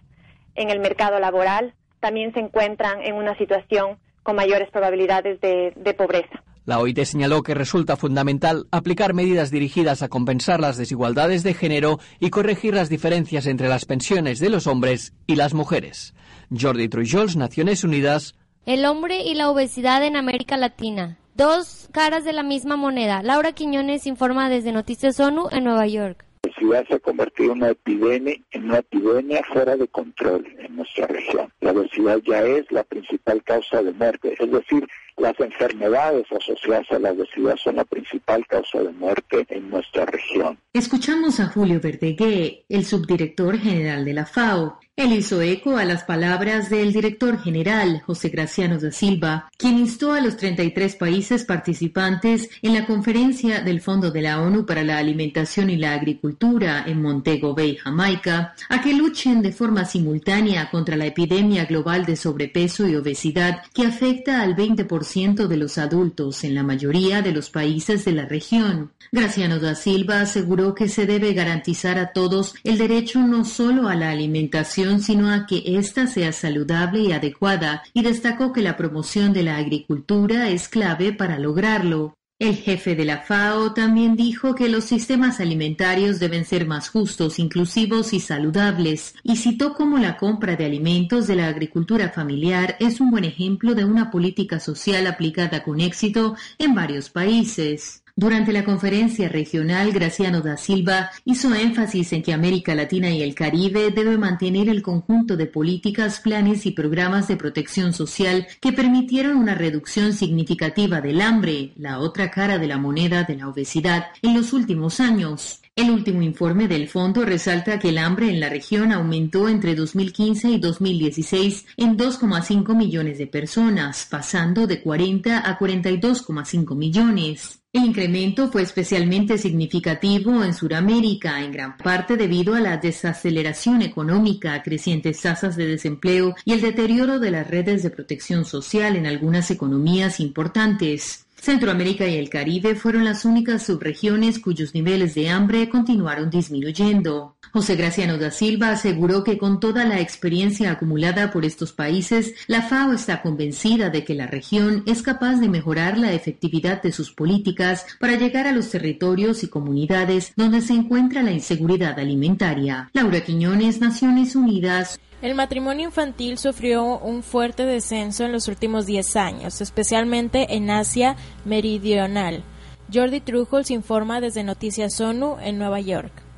en 0.56 0.70
el 0.70 0.80
mercado 0.80 1.20
laboral, 1.20 1.74
también 2.00 2.34
se 2.34 2.40
encuentran 2.40 3.02
en 3.02 3.16
una 3.16 3.38
situación 3.38 3.98
con 4.24 4.36
mayores 4.36 4.70
probabilidades 4.72 5.42
de, 5.42 5.74
de 5.76 5.94
pobreza. 5.94 6.44
La 6.66 6.80
OIT 6.80 7.00
señaló 7.04 7.42
que 7.42 7.56
resulta 7.56 7.98
fundamental 7.98 8.68
aplicar 8.72 9.16
medidas 9.16 9.50
dirigidas 9.50 10.04
a 10.04 10.08
compensar 10.08 10.60
las 10.60 10.78
desigualdades 10.78 11.42
de 11.42 11.56
género 11.56 12.00
y 12.20 12.30
corregir 12.30 12.76
las 12.76 12.90
diferencias 12.90 13.48
entre 13.48 13.70
las 13.70 13.86
pensiones 13.86 14.40
de 14.40 14.52
los 14.52 14.68
hombres 14.68 15.14
y 15.26 15.36
las 15.36 15.56
mujeres. 15.56 16.14
Jordi 16.56 16.88
Trujols, 16.88 17.38
Naciones 17.38 17.84
Unidas. 17.84 18.36
El 18.68 18.86
hombre 18.86 19.24
y 19.24 19.34
la 19.34 19.50
obesidad 19.50 20.04
en 20.04 20.16
América 20.16 20.58
Latina. 20.58 21.18
Dos 21.34 21.90
caras 21.92 22.24
de 22.24 22.34
la 22.34 22.44
misma 22.44 22.76
moneda. 22.76 23.24
Laura 23.24 23.54
Quiñones 23.54 24.06
informa 24.06 24.48
desde 24.50 24.72
Noticias 24.72 25.20
ONU 25.20 25.48
en 25.52 25.64
Nueva 25.64 25.88
York. 25.88 26.29
Obesidad 26.60 26.88
se 26.88 26.96
ha 26.96 27.00
convertido 27.00 27.54
en 27.54 27.60
una 27.60 27.70
epidemia, 27.70 28.36
en 28.52 28.66
una 28.66 28.80
epidemia 28.80 29.42
fuera 29.54 29.78
de 29.78 29.88
control 29.88 30.46
en 30.58 30.76
nuestra 30.76 31.08
región. 31.08 31.52
La 31.62 31.72
obesidad 31.72 32.20
ya 32.26 32.42
es 32.44 32.70
la 32.72 32.84
principal 32.84 33.42
causa 33.44 33.82
de 33.82 33.94
muerte, 33.94 34.36
es 34.38 34.52
decir, 34.52 34.86
las 35.20 35.40
enfermedades 35.40 36.26
asociadas 36.32 36.90
a 36.92 37.00
la 37.00 37.12
obesidad 37.12 37.56
son 37.58 37.76
la 37.76 37.86
principal 37.86 38.46
causa 38.48 38.80
de 38.80 38.92
muerte 38.92 39.46
en 39.50 39.70
nuestra 39.70 40.06
región. 40.06 40.58
Escuchamos 40.74 41.40
a 41.40 41.48
Julio 41.48 41.80
Verdegué, 41.82 42.66
el 42.70 42.86
subdirector 42.86 43.58
general 43.58 44.06
de 44.06 44.14
la 44.14 44.26
FAO. 44.26 44.80
Él 44.96 45.14
hizo 45.14 45.42
eco 45.42 45.78
a 45.78 45.86
las 45.86 46.04
palabras 46.04 46.70
del 46.70 46.92
director 46.92 47.40
general, 47.40 48.02
José 48.06 48.28
Graciano 48.28 48.78
da 48.78 48.92
Silva, 48.92 49.50
quien 49.58 49.78
instó 49.78 50.12
a 50.12 50.20
los 50.20 50.36
33 50.36 50.98
países 50.98 51.46
participantes 51.46 52.50
en 52.62 52.74
la 52.74 52.86
conferencia 52.86 53.62
del 53.62 53.80
Fondo 53.80 54.12
de 54.12 54.22
la 54.22 54.42
ONU 54.42 54.66
para 54.66 54.84
la 54.84 54.98
Alimentación 54.98 55.70
y 55.70 55.78
la 55.78 55.94
Agricultura 55.94 56.84
en 56.86 57.02
Montego 57.02 57.56
Bay, 57.56 57.78
Jamaica, 57.78 58.54
a 58.68 58.82
que 58.82 58.94
luchen 58.94 59.42
de 59.42 59.54
forma 59.54 59.86
simultánea 59.86 60.70
contra 60.70 60.98
la 60.98 61.06
epidemia 61.06 61.64
global 61.64 62.06
de 62.06 62.18
sobrepeso 62.18 62.86
y 62.86 62.96
obesidad 62.98 63.64
que 63.74 63.86
afecta 63.86 64.42
al 64.42 64.56
20% 64.56 65.09
de 65.10 65.58
los 65.58 65.80
adultos 65.80 66.44
en 66.44 66.54
la 66.54 66.62
mayoría 66.62 67.24
de 67.24 67.32
los 67.32 67.50
países 67.50 68.06
de 68.06 68.12
la 68.12 68.26
región. 68.26 68.92
Graciano 69.12 69.58
da 69.58 69.74
Silva 69.74 70.22
aseguró 70.22 70.76
que 70.76 70.88
se 70.88 71.08
debe 71.08 71.34
garantizar 71.34 71.98
a 71.98 72.14
todos 72.14 72.54
el 72.64 72.78
derecho 72.78 73.20
no 73.20 73.44
solo 73.44 73.88
a 73.88 73.96
la 73.96 74.12
alimentación, 74.12 75.02
sino 75.02 75.32
a 75.32 75.48
que 75.48 75.64
ésta 75.66 76.06
sea 76.06 76.32
saludable 76.32 77.00
y 77.00 77.12
adecuada, 77.12 77.82
y 77.92 78.04
destacó 78.04 78.54
que 78.54 78.62
la 78.62 78.78
promoción 78.78 79.34
de 79.34 79.42
la 79.42 79.58
agricultura 79.58 80.50
es 80.52 80.68
clave 80.68 81.12
para 81.12 81.40
lograrlo. 81.40 82.19
El 82.40 82.56
jefe 82.56 82.96
de 82.96 83.04
la 83.04 83.18
FAO 83.18 83.74
también 83.74 84.16
dijo 84.16 84.56
que 84.56 84.70
los 84.70 84.86
sistemas 84.86 85.42
alimentarios 85.42 86.20
deben 86.20 86.46
ser 86.46 86.66
más 86.66 86.88
justos, 86.88 87.38
inclusivos 87.38 88.14
y 88.14 88.22
saludables, 88.22 89.14
y 89.24 89.36
citó 89.36 89.74
cómo 89.74 89.98
la 89.98 90.16
compra 90.16 90.56
de 90.56 90.64
alimentos 90.64 91.28
de 91.28 91.36
la 91.36 91.48
agricultura 91.50 92.08
familiar 92.12 92.78
es 92.80 93.02
un 93.02 93.12
buen 93.12 93.26
ejemplo 93.26 93.76
de 93.76 93.84
una 93.84 94.10
política 94.10 94.62
social 94.62 95.06
aplicada 95.08 95.64
con 95.64 95.82
éxito 95.82 96.38
en 96.58 96.76
varios 96.76 97.10
países. 97.10 98.04
Durante 98.20 98.52
la 98.52 98.66
conferencia 98.66 99.30
regional, 99.30 99.94
Graciano 99.94 100.42
da 100.42 100.58
Silva 100.58 101.10
hizo 101.24 101.56
énfasis 101.56 102.12
en 102.12 102.22
que 102.22 102.34
América 102.34 102.76
Latina 102.76 103.10
y 103.10 103.22
el 103.22 103.34
Caribe 103.34 103.92
debe 103.92 104.18
mantener 104.18 104.68
el 104.68 104.82
conjunto 104.82 105.38
de 105.38 105.46
políticas, 105.46 106.20
planes 106.20 106.66
y 106.66 106.72
programas 106.72 107.30
de 107.30 107.38
protección 107.38 107.94
social 107.94 108.46
que 108.60 108.74
permitieron 108.74 109.38
una 109.38 109.56
reducción 109.56 110.12
significativa 110.12 111.00
del 111.00 111.22
hambre, 111.22 111.72
la 111.78 112.00
otra 112.00 112.30
cara 112.30 112.58
de 112.58 112.68
la 112.68 112.78
moneda 112.78 113.24
de 113.24 113.38
la 113.38 113.48
obesidad, 113.48 114.08
en 114.22 114.34
los 114.34 114.52
últimos 114.52 115.00
años. 115.00 115.62
El 115.80 115.92
último 115.92 116.22
informe 116.22 116.68
del 116.68 116.90
fondo 116.90 117.24
resalta 117.24 117.80
que 117.80 117.88
el 117.88 118.00
hambre 118.00 118.30
en 118.30 118.42
la 118.42 118.50
región 118.50 118.92
aumentó 118.92 119.48
entre 119.48 119.76
2015 119.76 120.50
y 120.50 120.60
2016 120.60 121.68
en 121.78 121.98
2,5 121.98 122.76
millones 122.76 123.18
de 123.18 123.28
personas, 123.28 124.06
pasando 124.12 124.68
de 124.68 124.82
40 124.82 125.50
a 125.50 125.58
42,5 125.58 126.76
millones. 126.76 127.60
El 127.72 127.86
incremento 127.86 128.52
fue 128.52 128.64
especialmente 128.64 129.38
significativo 129.38 130.44
en 130.44 130.54
Sudamérica, 130.54 131.42
en 131.42 131.54
gran 131.54 131.78
parte 131.78 132.18
debido 132.18 132.56
a 132.56 132.60
la 132.60 132.76
desaceleración 132.76 133.82
económica, 133.82 134.62
crecientes 134.62 135.22
tasas 135.22 135.56
de 135.56 135.66
desempleo 135.66 136.36
y 136.44 136.52
el 136.52 136.60
deterioro 136.60 137.20
de 137.20 137.32
las 137.32 137.48
redes 137.48 137.84
de 137.84 137.90
protección 137.90 138.44
social 138.44 138.98
en 138.98 139.06
algunas 139.06 139.50
economías 139.50 140.20
importantes. 140.20 141.26
Centroamérica 141.42 142.08
y 142.08 142.18
el 142.18 142.30
Caribe 142.30 142.76
fueron 142.76 143.06
las 143.06 143.26
únicas 143.26 143.66
subregiones 143.66 144.40
cuyos 144.40 144.74
niveles 144.74 145.16
de 145.16 145.30
hambre 145.30 145.70
continuaron 145.70 146.30
disminuyendo. 146.30 147.36
José 147.52 147.76
Graciano 147.76 148.18
da 148.18 148.30
Silva 148.30 148.72
aseguró 148.72 149.24
que 149.24 149.38
con 149.38 149.60
toda 149.60 149.86
la 149.86 150.00
experiencia 150.00 150.72
acumulada 150.72 151.32
por 151.32 151.46
estos 151.46 151.72
países, 151.74 152.36
la 152.48 152.62
FAO 152.62 152.94
está 152.94 153.22
convencida 153.22 153.90
de 153.90 154.04
que 154.04 154.14
la 154.14 154.28
región 154.28 154.84
es 154.86 155.02
capaz 155.02 155.38
de 155.38 155.50
mejorar 155.50 155.98
la 155.98 156.14
efectividad 156.14 156.82
de 156.82 156.92
sus 156.92 157.12
políticas 157.12 157.86
para 158.00 158.16
llegar 158.16 158.46
a 158.46 158.52
los 158.52 158.70
territorios 158.70 159.44
y 159.44 159.48
comunidades 159.48 160.34
donde 160.36 160.62
se 160.62 160.74
encuentra 160.74 161.24
la 161.24 161.32
inseguridad 161.32 161.98
alimentaria. 161.98 162.90
Laura 162.94 163.22
Quiñones, 163.22 163.80
Naciones 163.80 164.36
Unidas. 164.36 165.00
El 165.22 165.36
matrimonio 165.36 165.86
infantil 165.86 166.38
sufrió 166.38 166.98
un 166.98 167.24
fuerte 167.24 167.66
descenso 167.66 168.24
en 168.24 168.32
los 168.32 168.48
últimos 168.48 168.86
10 168.86 169.18
años, 169.18 169.60
especialmente 169.60 170.56
en 170.56 170.70
Asia 170.70 171.18
Meridional. 171.44 172.44
Jordi 172.92 173.20
Trujols 173.20 173.70
informa 173.70 174.22
desde 174.22 174.46
Noticias 174.46 175.00
ONU 175.02 175.36
en 175.42 175.58
Nueva 175.58 175.82
York. 175.82 176.29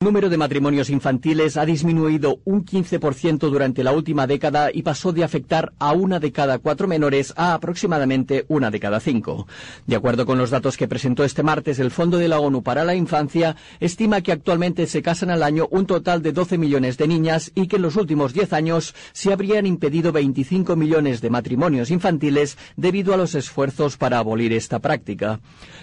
El 0.00 0.06
número 0.06 0.28
de 0.28 0.36
matrimonios 0.36 0.90
infantiles 0.90 1.56
ha 1.56 1.66
disminuido 1.66 2.38
un 2.44 2.64
15% 2.64 3.50
durante 3.50 3.82
la 3.82 3.90
última 3.90 4.28
década 4.28 4.70
y 4.72 4.82
pasó 4.82 5.12
de 5.12 5.24
afectar 5.24 5.72
a 5.80 5.90
una 5.90 6.20
de 6.20 6.30
cada 6.30 6.60
cuatro 6.60 6.86
menores 6.86 7.34
a 7.36 7.52
aproximadamente 7.52 8.44
una 8.46 8.70
de 8.70 8.78
cada 8.78 9.00
cinco. 9.00 9.48
De 9.88 9.96
acuerdo 9.96 10.24
con 10.24 10.38
los 10.38 10.50
datos 10.50 10.76
que 10.76 10.86
presentó 10.86 11.24
este 11.24 11.42
martes 11.42 11.80
el 11.80 11.90
Fondo 11.90 12.16
de 12.16 12.28
la 12.28 12.38
ONU 12.38 12.62
para 12.62 12.84
la 12.84 12.94
Infancia, 12.94 13.56
estima 13.80 14.20
que 14.20 14.30
actualmente 14.30 14.86
se 14.86 15.02
casan 15.02 15.30
al 15.30 15.42
año 15.42 15.66
un 15.72 15.84
total 15.84 16.22
de 16.22 16.30
12 16.30 16.58
millones 16.58 16.96
de 16.96 17.08
niñas 17.08 17.50
y 17.56 17.66
que 17.66 17.74
en 17.74 17.82
los 17.82 17.96
últimos 17.96 18.32
10 18.32 18.52
años 18.52 18.94
se 19.12 19.32
habrían 19.32 19.66
impedido 19.66 20.12
25 20.12 20.76
millones 20.76 21.20
de 21.20 21.30
matrimonios 21.30 21.90
infantiles 21.90 22.56
debido 22.76 23.14
a 23.14 23.16
los 23.16 23.34
esfuerzos 23.34 23.96
para 23.96 24.18
abolir 24.18 24.52
esta 24.52 24.78
práctica. 24.78 25.40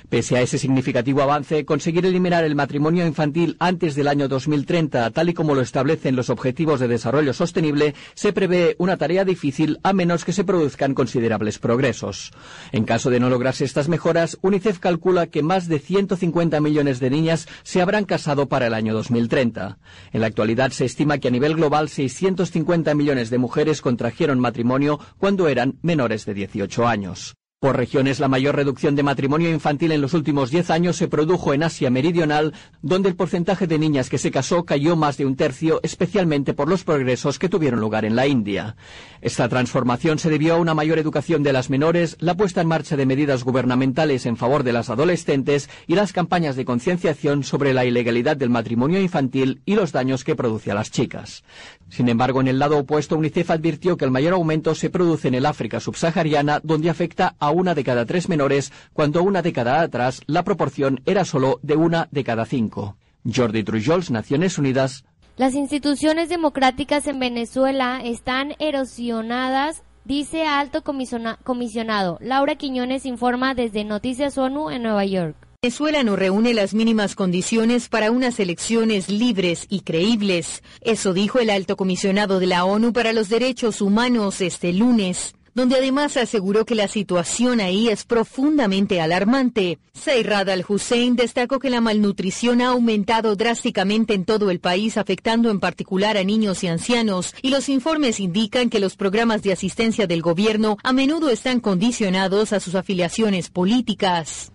Pese 0.07 0.38
a 0.38 0.41
ese 0.41 0.57
significativo 0.57 1.22
avance, 1.22 1.65
conseguir 1.65 2.05
eliminar 2.05 2.45
el 2.45 2.55
matrimonio 2.55 3.05
infantil 3.05 3.57
antes 3.60 3.93
de 3.93 4.04
el 4.05 4.09
año 4.09 4.27
2030, 4.27 5.09
tal 5.09 5.29
y 5.29 5.33
como 5.33 5.55
lo 5.55 5.62
establecen 5.62 6.15
los 6.15 6.29
Objetivos 6.29 6.79
de 6.79 6.88
Desarrollo 6.88 7.33
Sostenible, 7.33 7.95
se 8.13 8.33
prevé 8.33 8.75
una 8.77 8.97
tarea 8.97 9.25
difícil 9.25 9.79
a 9.81 9.93
menos 9.93 10.24
que 10.25 10.31
se 10.31 10.43
produzcan 10.43 10.93
considerables 10.93 11.57
progresos. 11.57 12.31
En 12.71 12.83
caso 12.83 13.09
de 13.09 13.19
no 13.19 13.31
lograrse 13.31 13.65
estas 13.65 13.89
mejoras, 13.89 14.38
UNICEF 14.43 14.77
calcula 14.77 15.25
que 15.25 15.41
más 15.41 15.67
de 15.67 15.79
150 15.79 16.62
millones 16.62 17.00
de 17.00 17.09
niñas 17.09 17.47
se 17.63 17.81
habrán 17.81 18.05
casado 18.05 18.47
para 18.47 18.67
el 18.67 18.75
año 18.75 18.93
2030. 18.93 19.79
En 20.13 20.21
la 20.21 20.27
actualidad 20.27 20.69
se 20.69 20.85
estima 20.85 21.17
que 21.17 21.29
a 21.29 21.31
nivel 21.31 21.55
global 21.55 21.89
650 21.89 22.93
millones 22.93 23.31
de 23.31 23.39
mujeres 23.39 23.81
contrajeron 23.81 24.39
matrimonio 24.39 25.00
cuando 25.17 25.47
eran 25.47 25.79
menores 25.81 26.25
de 26.25 26.35
18 26.35 26.88
años. 26.88 27.35
Por 27.59 27.77
regiones, 27.77 28.19
la 28.19 28.27
mayor 28.27 28.57
reducción 28.57 28.95
de 28.95 29.01
matrimonio 29.01 29.50
infantil 29.50 29.93
en 29.93 30.01
los 30.01 30.13
últimos 30.13 30.51
10 30.51 30.69
años 30.71 30.97
se 30.97 31.07
produjo 31.07 31.53
en 31.53 31.63
Asia 31.63 31.89
Meridional, 31.89 32.53
donde 32.81 33.07
el 33.07 33.15
porcentaje 33.15 33.65
de 33.65 33.79
niñas 33.79 34.09
que 34.09 34.17
se 34.17 34.29
casó 34.29 34.65
cayó 34.65 34.97
más 34.97 35.15
de 35.15 35.25
un 35.25 35.38
tercio, 35.38 35.79
especialmente 35.81 36.53
por 36.53 36.67
los 36.67 36.83
progresos 36.83 37.39
que 37.39 37.47
tuvieron 37.47 37.79
lugar 37.79 38.03
en 38.03 38.17
la 38.17 38.27
India. 38.27 38.75
Esta 39.21 39.47
transformación 39.47 40.19
se 40.19 40.29
debió 40.29 40.55
a 40.55 40.57
una 40.57 40.74
mayor 40.74 41.00
educación 41.00 41.43
de 41.43 41.53
las 41.53 41.69
menores, 41.69 42.17
la 42.19 42.35
puesta 42.35 42.59
en 42.59 42.67
marcha 42.67 42.97
de 42.97 43.05
medidas 43.05 43.43
gubernamentales 43.43 44.25
en 44.25 44.35
favor 44.35 44.63
de 44.63 44.74
las 44.74 44.89
adolescentes 44.89 45.69
y 45.88 45.95
las 45.95 46.12
campañas 46.12 46.57
de 46.57 46.65
concienciación 46.65 47.43
sobre 47.43 47.74
la 47.74 47.85
ilegalidad 47.85 48.35
del 48.35 48.50
matrimonio 48.50 49.00
infantil 49.00 49.62
y 49.65 49.75
los 49.75 49.93
daños 49.93 50.25
que 50.25 50.35
produce 50.35 50.71
a 50.71 50.75
las 50.75 50.91
chicas. 50.91 51.43
Sin 51.89 52.09
embargo, 52.09 52.41
en 52.41 52.50
el 52.50 52.59
lado 52.59 52.79
opuesto, 52.79 53.15
UNICEF 53.15 53.50
advirtió 53.51 53.95
que 53.95 54.05
el 54.05 54.12
mayor 54.12 54.33
aumento 54.33 54.75
se 54.75 54.89
produce 54.89 55.29
en 55.29 55.35
el 55.35 55.45
África 55.45 55.79
subsahariana, 55.79 56.59
donde 56.62 56.89
afecta 56.89 57.35
a 57.39 57.54
una 57.55 57.74
de 57.74 57.83
cada 57.83 58.05
tres 58.05 58.29
menores, 58.29 58.71
cuando 58.93 59.24
una 59.24 59.41
década 59.41 59.81
atrás 59.81 60.21
la 60.27 60.43
proporción 60.43 61.01
era 61.05 61.25
solo 61.25 61.59
de 61.63 61.75
una 61.75 62.07
de 62.12 62.24
cada 62.24 62.45
cinco. 62.45 62.97
Jordi 63.25 63.63
Trujols, 63.63 64.12
Naciones 64.12 64.57
Unidas. 64.57 65.03
Las 65.38 65.55
instituciones 65.55 66.29
democráticas 66.29 67.07
en 67.07 67.19
Venezuela 67.19 68.00
están 68.03 68.55
erosionadas, 68.59 69.83
dice 70.05 70.45
alto 70.45 70.83
comisionado. 70.83 72.17
Laura 72.21 72.55
Quiñones 72.55 73.05
informa 73.05 73.53
desde 73.53 73.83
Noticias 73.83 74.38
ONU 74.38 74.69
en 74.69 74.83
Nueva 74.83 75.03
York. 75.05 75.35
Venezuela 75.62 76.03
no 76.03 76.15
reúne 76.15 76.53
las 76.53 76.75
mínimas 76.75 77.15
condiciones 77.15 77.89
para 77.89 78.12
unas 78.12 78.39
elecciones 78.39 79.09
libres 79.09 79.65
y 79.67 79.79
creíbles. 79.79 80.62
Eso 80.81 81.12
dijo 81.12 81.39
el 81.39 81.50
alto 81.50 81.75
comisionado 81.75 82.39
de 82.39 82.45
la 82.45 82.65
ONU 82.65 82.93
para 82.93 83.13
los 83.13 83.29
Derechos 83.29 83.81
Humanos 83.81 84.41
este 84.41 84.74
lunes 84.74 85.33
donde 85.55 85.77
además 85.77 86.17
aseguró 86.17 86.65
que 86.65 86.75
la 86.75 86.88
situación 86.88 87.62
ahí 87.62 87.89
es 87.89 88.03
profundamente 88.03 89.01
alarmante. 89.01 89.79
Seyrad 89.93 90.50
al-Hussein 90.50 91.15
destacó 91.15 91.59
que 91.59 91.69
la 91.69 91.81
malnutrición 91.81 92.62
ha 92.62 92.67
aumentado 92.67 93.35
drásticamente 93.35 94.13
en 94.13 94.25
todo 94.25 94.51
el 94.51 94.59
país, 94.59 94.97
afectando 94.97 95.50
en 95.50 95.62
particular 95.62 96.17
a 96.17 96.24
niños 96.24 96.63
y 96.63 96.67
ancianos, 96.67 97.33
y 97.41 97.50
los 97.50 97.69
informes 97.69 98.19
indican 98.19 98.69
que 98.69 98.81
los 98.81 98.97
programas 98.97 99.41
de 99.41 99.53
asistencia 99.53 100.05
del 100.05 100.21
gobierno 100.21 100.77
a 100.83 100.91
menudo 100.91 101.29
están 101.29 101.62
condicionados 101.62 102.51
a 102.51 102.59
sus 102.59 102.75
afiliaciones 102.75 103.50
políticas. 103.50 104.51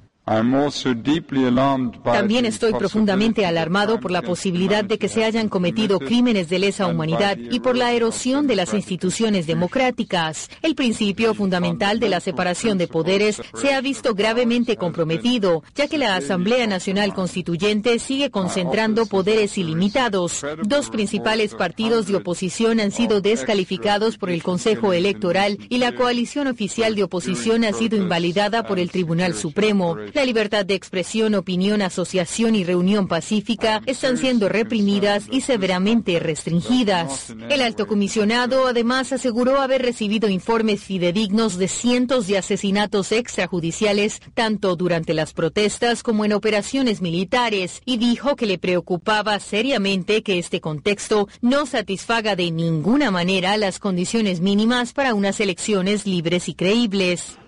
También 2.05 2.47
estoy 2.47 2.73
profundamente 2.75 3.47
alarmado 3.47 3.99
por 3.99 4.13
la 4.13 4.23
posibilidad 4.23 4.85
de 4.85 4.97
que 4.97 5.09
se 5.09 5.25
hayan 5.25 5.49
cometido 5.49 5.99
crímenes 5.99 6.49
de 6.49 6.61
lesa 6.61 6.87
humanidad 6.87 7.37
y 7.37 7.59
por 7.59 7.77
la 7.77 7.91
erosión 7.91 8.47
de 8.47 8.55
las 8.55 8.73
instituciones 8.73 9.49
democráticas. 9.49 10.49
El 10.63 10.77
principio 10.77 11.35
fundamental 11.35 11.99
de 11.99 12.09
la 12.09 12.21
separación 12.21 12.79
de 12.79 12.87
poderes 12.87 13.43
se 13.61 13.75
ha 13.75 13.81
visto 13.81 14.15
gravemente 14.15 14.77
comprometido, 14.77 15.65
ya 15.75 15.89
que 15.89 15.99
la 15.99 16.15
Asamblea 16.15 16.69
Nacional 16.69 17.13
Constituyente 17.13 17.99
sigue 17.99 18.31
concentrando 18.31 19.07
poderes 19.07 19.59
ilimitados. 19.59 20.47
Dos 20.63 20.91
principales 20.91 21.57
partidos 21.57 22.07
de 22.07 22.15
oposición 22.15 22.79
han 22.79 22.93
sido 22.93 23.21
descalificados 23.21 24.17
por 24.17 24.31
el 24.31 24.45
Consejo 24.45 24.93
Electoral 24.93 25.59
y 25.69 25.79
la 25.79 25.93
coalición 25.97 26.47
oficial 26.47 26.95
de 26.95 27.03
oposición 27.03 27.65
ha 27.65 27.73
sido 27.73 27.97
invalidada 27.97 28.63
por 28.63 28.79
el 28.79 28.93
Tribunal 28.93 29.35
Supremo. 29.35 29.97
La 30.21 30.27
libertad 30.27 30.67
de 30.67 30.75
expresión, 30.75 31.35
opinión, 31.35 31.81
asociación 31.81 32.55
y 32.55 32.63
reunión 32.63 33.09
pacífica 33.09 33.81
están 33.87 34.19
siendo 34.19 34.51
reprimidas 34.51 35.25
y 35.31 35.41
severamente 35.41 36.19
restringidas. 36.21 37.35
El 37.49 37.63
alto 37.63 37.87
comisionado 37.87 38.67
además 38.67 39.15
aseguró 39.15 39.63
haber 39.63 39.81
recibido 39.81 40.29
informes 40.29 40.83
fidedignos 40.85 41.57
de 41.57 41.69
cientos 41.69 42.27
de 42.27 42.37
asesinatos 42.37 43.13
extrajudiciales, 43.13 44.21
tanto 44.35 44.77
durante 44.77 45.15
las 45.15 45.33
protestas 45.33 46.03
como 46.03 46.27
en 46.27 46.35
operaciones 46.35 47.01
militares, 47.01 47.81
y 47.87 47.97
dijo 47.97 48.37
que 48.37 48.45
le 48.45 48.59
preocupaba 48.59 49.41
seriamente 49.41 50.23
que 50.23 50.39
este 50.39 50.61
contexto 50.61 51.29
no 51.41 51.65
satisfaga 51.65 52.37
de 52.37 52.51
ninguna 52.51 53.11
manera 53.11 53.57
las 53.57 53.79
condiciones 53.79 54.43
mínimas 54.43 54.93
para 54.93 55.15
unas 55.15 55.41
elecciones 55.41 56.05
libres 56.05 56.51
y 56.51 56.55
creíbles. 56.55 57.40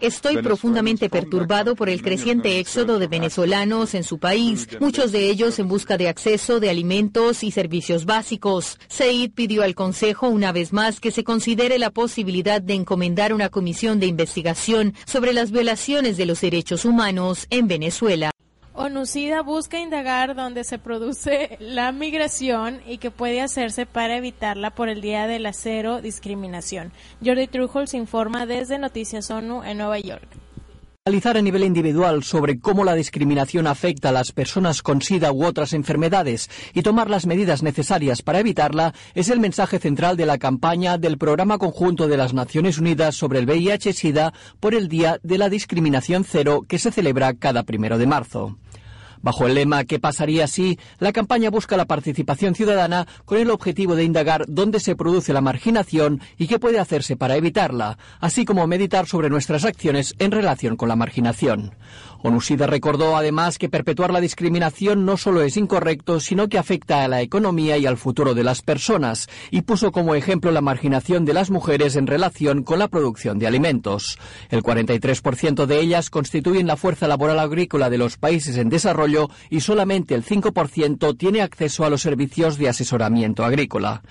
Estoy 0.00 0.42
profundamente 0.42 1.08
perturbado 1.08 1.74
por 1.74 1.88
el 1.88 2.02
creciente 2.02 2.58
éxodo 2.58 2.98
de 2.98 3.06
venezolanos 3.06 3.94
en 3.94 4.04
su 4.04 4.18
país, 4.18 4.68
muchos 4.80 5.10
de 5.12 5.30
ellos 5.30 5.58
en 5.58 5.68
busca 5.68 5.96
de 5.96 6.08
acceso 6.08 6.60
de 6.60 6.68
alimentos 6.68 7.42
y 7.42 7.50
servicios 7.50 8.04
básicos. 8.04 8.78
Said 8.88 9.32
pidió 9.32 9.62
al 9.62 9.74
Consejo 9.74 10.28
una 10.28 10.52
vez 10.52 10.72
más 10.72 11.00
que 11.00 11.10
se 11.10 11.24
considere 11.24 11.78
la 11.78 11.90
posibilidad 11.90 12.60
de 12.60 12.74
encomendar 12.74 13.32
una 13.32 13.48
comisión 13.48 14.00
de 14.00 14.06
investigación 14.06 14.94
sobre 15.06 15.32
las 15.32 15.50
violaciones 15.50 16.16
de 16.16 16.26
los 16.26 16.40
derechos 16.40 16.84
humanos 16.84 17.46
en 17.50 17.68
Venezuela. 17.68 18.33
ONUCIDA 18.76 19.42
busca 19.42 19.78
indagar 19.78 20.34
dónde 20.34 20.64
se 20.64 20.78
produce 20.78 21.56
la 21.60 21.92
migración 21.92 22.80
y 22.84 22.98
qué 22.98 23.12
puede 23.12 23.40
hacerse 23.40 23.86
para 23.86 24.16
evitarla 24.16 24.70
por 24.70 24.88
el 24.88 25.00
Día 25.00 25.28
de 25.28 25.38
la 25.38 25.52
Cero 25.52 26.00
Discriminación. 26.02 26.90
Jordi 27.24 27.46
Trujols 27.46 27.94
informa 27.94 28.46
desde 28.46 28.78
Noticias 28.78 29.30
ONU 29.30 29.62
en 29.62 29.78
Nueva 29.78 30.00
York. 30.00 30.26
Analizar 31.06 31.36
a 31.36 31.42
nivel 31.42 31.64
individual 31.64 32.24
sobre 32.24 32.58
cómo 32.58 32.82
la 32.82 32.94
discriminación 32.94 33.66
afecta 33.66 34.08
a 34.08 34.12
las 34.12 34.32
personas 34.32 34.82
con 34.82 35.02
SIDA 35.02 35.30
u 35.32 35.44
otras 35.44 35.74
enfermedades 35.74 36.48
y 36.72 36.80
tomar 36.80 37.10
las 37.10 37.26
medidas 37.26 37.62
necesarias 37.62 38.22
para 38.22 38.40
evitarla 38.40 38.94
es 39.14 39.28
el 39.28 39.38
mensaje 39.38 39.78
central 39.78 40.16
de 40.16 40.24
la 40.24 40.38
campaña 40.38 40.96
del 40.96 41.18
Programa 41.18 41.58
Conjunto 41.58 42.08
de 42.08 42.16
las 42.16 42.32
Naciones 42.32 42.78
Unidas 42.78 43.14
sobre 43.16 43.38
el 43.38 43.46
VIH-Sida 43.46 44.32
por 44.58 44.74
el 44.74 44.88
Día 44.88 45.20
de 45.22 45.36
la 45.36 45.50
Discriminación 45.50 46.24
Cero 46.24 46.64
que 46.66 46.78
se 46.78 46.90
celebra 46.90 47.34
cada 47.34 47.64
primero 47.64 47.98
de 47.98 48.06
marzo. 48.06 48.56
Bajo 49.24 49.46
el 49.46 49.54
lema 49.54 49.84
¿Qué 49.84 49.98
pasaría 49.98 50.46
si? 50.46 50.78
La 50.98 51.10
campaña 51.10 51.48
busca 51.48 51.78
la 51.78 51.86
participación 51.86 52.54
ciudadana 52.54 53.08
con 53.24 53.38
el 53.38 53.50
objetivo 53.50 53.96
de 53.96 54.04
indagar 54.04 54.44
dónde 54.48 54.80
se 54.80 54.96
produce 54.96 55.32
la 55.32 55.40
marginación 55.40 56.20
y 56.36 56.46
qué 56.46 56.58
puede 56.58 56.78
hacerse 56.78 57.16
para 57.16 57.34
evitarla, 57.34 57.96
así 58.20 58.44
como 58.44 58.66
meditar 58.66 59.06
sobre 59.06 59.30
nuestras 59.30 59.64
acciones 59.64 60.14
en 60.18 60.30
relación 60.30 60.76
con 60.76 60.90
la 60.90 60.96
marginación. 60.96 61.74
ONUSIDA 62.26 62.66
recordó 62.66 63.18
además 63.18 63.58
que 63.58 63.68
perpetuar 63.68 64.10
la 64.10 64.22
discriminación 64.22 65.04
no 65.04 65.18
solo 65.18 65.42
es 65.42 65.58
incorrecto, 65.58 66.20
sino 66.20 66.48
que 66.48 66.56
afecta 66.56 67.04
a 67.04 67.08
la 67.08 67.20
economía 67.20 67.76
y 67.76 67.84
al 67.84 67.98
futuro 67.98 68.32
de 68.32 68.42
las 68.42 68.62
personas, 68.62 69.28
y 69.50 69.60
puso 69.60 69.92
como 69.92 70.14
ejemplo 70.14 70.50
la 70.50 70.62
marginación 70.62 71.26
de 71.26 71.34
las 71.34 71.50
mujeres 71.50 71.96
en 71.96 72.06
relación 72.06 72.62
con 72.62 72.78
la 72.78 72.88
producción 72.88 73.38
de 73.38 73.46
alimentos. 73.46 74.18
El 74.48 74.62
43% 74.62 75.66
de 75.66 75.78
ellas 75.78 76.08
constituyen 76.08 76.66
la 76.66 76.78
fuerza 76.78 77.08
laboral 77.08 77.38
agrícola 77.40 77.90
de 77.90 77.98
los 77.98 78.16
países 78.16 78.56
en 78.56 78.70
desarrollo 78.70 79.28
y 79.50 79.60
solamente 79.60 80.14
el 80.14 80.24
5% 80.24 81.18
tiene 81.18 81.42
acceso 81.42 81.84
a 81.84 81.90
los 81.90 82.00
servicios 82.00 82.56
de 82.56 82.70
asesoramiento 82.70 83.44
agrícola. 83.44 84.02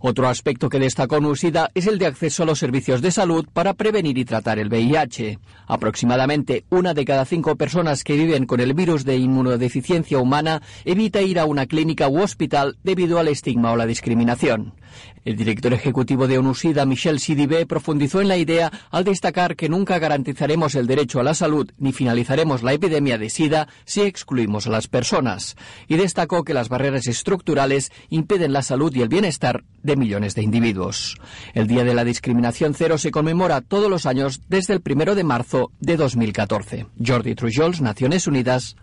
Otro 0.00 0.28
aspecto 0.28 0.68
que 0.68 0.78
destacó 0.78 1.20
Nusida 1.20 1.70
es 1.74 1.86
el 1.86 1.98
de 1.98 2.06
acceso 2.06 2.42
a 2.42 2.46
los 2.46 2.58
servicios 2.58 3.02
de 3.02 3.10
salud 3.10 3.46
para 3.52 3.74
prevenir 3.74 4.16
y 4.18 4.24
tratar 4.24 4.58
el 4.58 4.68
VIH. 4.68 5.38
Aproximadamente 5.66 6.64
una 6.70 6.94
de 6.94 7.04
cada 7.04 7.24
cinco 7.24 7.56
personas 7.56 8.04
que 8.04 8.16
viven 8.16 8.46
con 8.46 8.60
el 8.60 8.74
virus 8.74 9.04
de 9.04 9.16
inmunodeficiencia 9.16 10.18
humana 10.18 10.62
evita 10.84 11.20
ir 11.20 11.38
a 11.38 11.46
una 11.46 11.66
clínica 11.66 12.08
u 12.08 12.20
hospital 12.20 12.76
debido 12.84 13.18
al 13.18 13.28
estigma 13.28 13.72
o 13.72 13.76
la 13.76 13.86
discriminación. 13.86 14.74
El 15.24 15.36
director 15.36 15.72
ejecutivo 15.74 16.26
de 16.26 16.38
ONUSIDA, 16.38 16.86
Michel 16.86 17.20
Sidibé, 17.20 17.66
profundizó 17.66 18.20
en 18.20 18.28
la 18.28 18.36
idea 18.36 18.72
al 18.90 19.04
destacar 19.04 19.56
que 19.56 19.68
nunca 19.68 19.98
garantizaremos 19.98 20.74
el 20.74 20.86
derecho 20.86 21.20
a 21.20 21.22
la 21.22 21.34
salud 21.34 21.70
ni 21.78 21.92
finalizaremos 21.92 22.62
la 22.62 22.72
epidemia 22.72 23.18
de 23.18 23.30
SIDA 23.30 23.68
si 23.84 24.02
excluimos 24.02 24.66
a 24.66 24.70
las 24.70 24.88
personas. 24.88 25.56
Y 25.86 25.96
destacó 25.96 26.44
que 26.44 26.54
las 26.54 26.68
barreras 26.68 27.06
estructurales 27.06 27.92
impiden 28.08 28.52
la 28.52 28.62
salud 28.62 28.94
y 28.94 29.02
el 29.02 29.08
bienestar 29.08 29.64
de 29.82 29.96
millones 29.96 30.34
de 30.34 30.42
individuos. 30.42 31.18
El 31.54 31.66
Día 31.66 31.84
de 31.84 31.94
la 31.94 32.04
Discriminación 32.04 32.74
Cero 32.74 32.98
se 32.98 33.10
conmemora 33.10 33.60
todos 33.60 33.90
los 33.90 34.06
años 34.06 34.40
desde 34.48 34.74
el 34.74 34.80
primero 34.80 35.14
de 35.14 35.24
marzo 35.24 35.72
de 35.80 35.96
2014. 35.96 36.86
Jordi 37.04 37.34
Trujols, 37.34 37.80
Naciones 37.80 38.26
Unidas. 38.26 38.76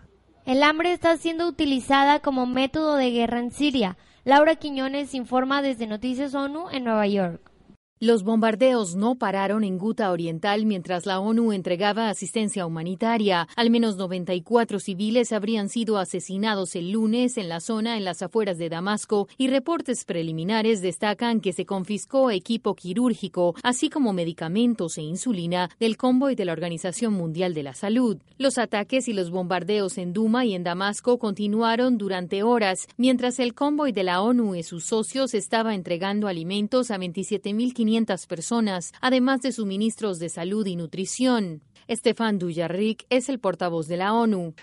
El 0.45 0.62
hambre 0.62 0.93
está 0.93 1.17
siendo 1.17 1.47
utilizada 1.47 2.19
como 2.19 2.45
método 2.45 2.95
de 2.95 3.10
guerra 3.10 3.39
en 3.39 3.51
Siria. 3.51 3.97
Laura 4.26 4.56
Quiñones 4.56 5.14
informa 5.14 5.62
desde 5.62 5.86
Noticias 5.86 6.34
ONU 6.34 6.72
en 6.72 6.84
Nueva 6.84 7.06
York. 7.06 7.55
Los 8.01 8.23
bombardeos 8.23 8.95
no 8.95 9.15
pararon 9.15 9.63
en 9.63 9.77
Guta 9.77 10.12
Oriental 10.12 10.65
mientras 10.65 11.05
la 11.05 11.21
ONU 11.21 11.53
entregaba 11.53 12.10
asistencia 12.10 12.65
humanitaria. 12.65 13.47
Al 13.55 13.69
menos 13.69 13.95
94 13.95 14.81
civiles 14.81 15.31
habrían 15.31 15.69
sido 15.69 15.97
asesinados 15.97 16.75
el 16.75 16.91
lunes 16.91 17.38
en 17.38 17.47
la 17.47 17.62
zona 17.62 17.95
en 17.95 18.03
las 18.03 18.21
afueras 18.21 18.58
de 18.58 18.67
Damasco 18.67 19.29
y 19.38 19.47
reportes 19.47 20.03
preliminares 20.03 20.81
destacan 20.81 21.39
que 21.39 21.53
se 21.53 21.65
confiscó 21.65 22.31
equipo 22.31 22.75
quirúrgico, 22.75 23.55
así 23.63 23.89
como 23.89 24.12
medicamentos 24.12 24.97
e 24.97 25.01
insulina 25.01 25.69
del 25.79 25.95
convoy 25.95 26.36
de 26.36 26.43
la 26.43 26.51
Organización 26.51 27.13
Mundial 27.13 27.53
de 27.53 27.63
la 27.63 27.75
Salud. 27.75 28.17
Los 28.38 28.58
ataques 28.58 29.08
y 29.08 29.13
los 29.13 29.29
bombardeos 29.29 29.97
en 29.97 30.12
Duma 30.12 30.43
y 30.43 30.53
en 30.53 30.65
Damasco 30.65 31.17
continuaron 31.17 31.97
durante 31.97 32.43
horas, 32.43 32.89
mientras 32.97 33.39
el 33.39 33.53
convoy 33.53 33.93
de 33.93 34.03
la 34.03 34.21
ONU 34.21 34.55
y 34.55 34.63
sus 34.63 34.84
socios 34.84 35.34
estaba 35.34 35.73
entregando 35.73 36.27
alimentos 36.27 36.91
a 36.91 36.97
27.500 36.97 37.85
personas, 38.28 38.93
además 39.02 39.41
de 39.41 39.52
suministros 39.52 40.19
de 40.19 40.30
salud 40.30 40.65
y 40.65 40.76
nutrición. 40.76 41.62
Estefan 41.88 42.39
Dujarric 42.39 43.06
es 43.12 43.30
el 43.30 43.38
portavoz 43.38 43.88
de 43.88 43.98
la 43.98 44.13
ONU. 44.13 44.56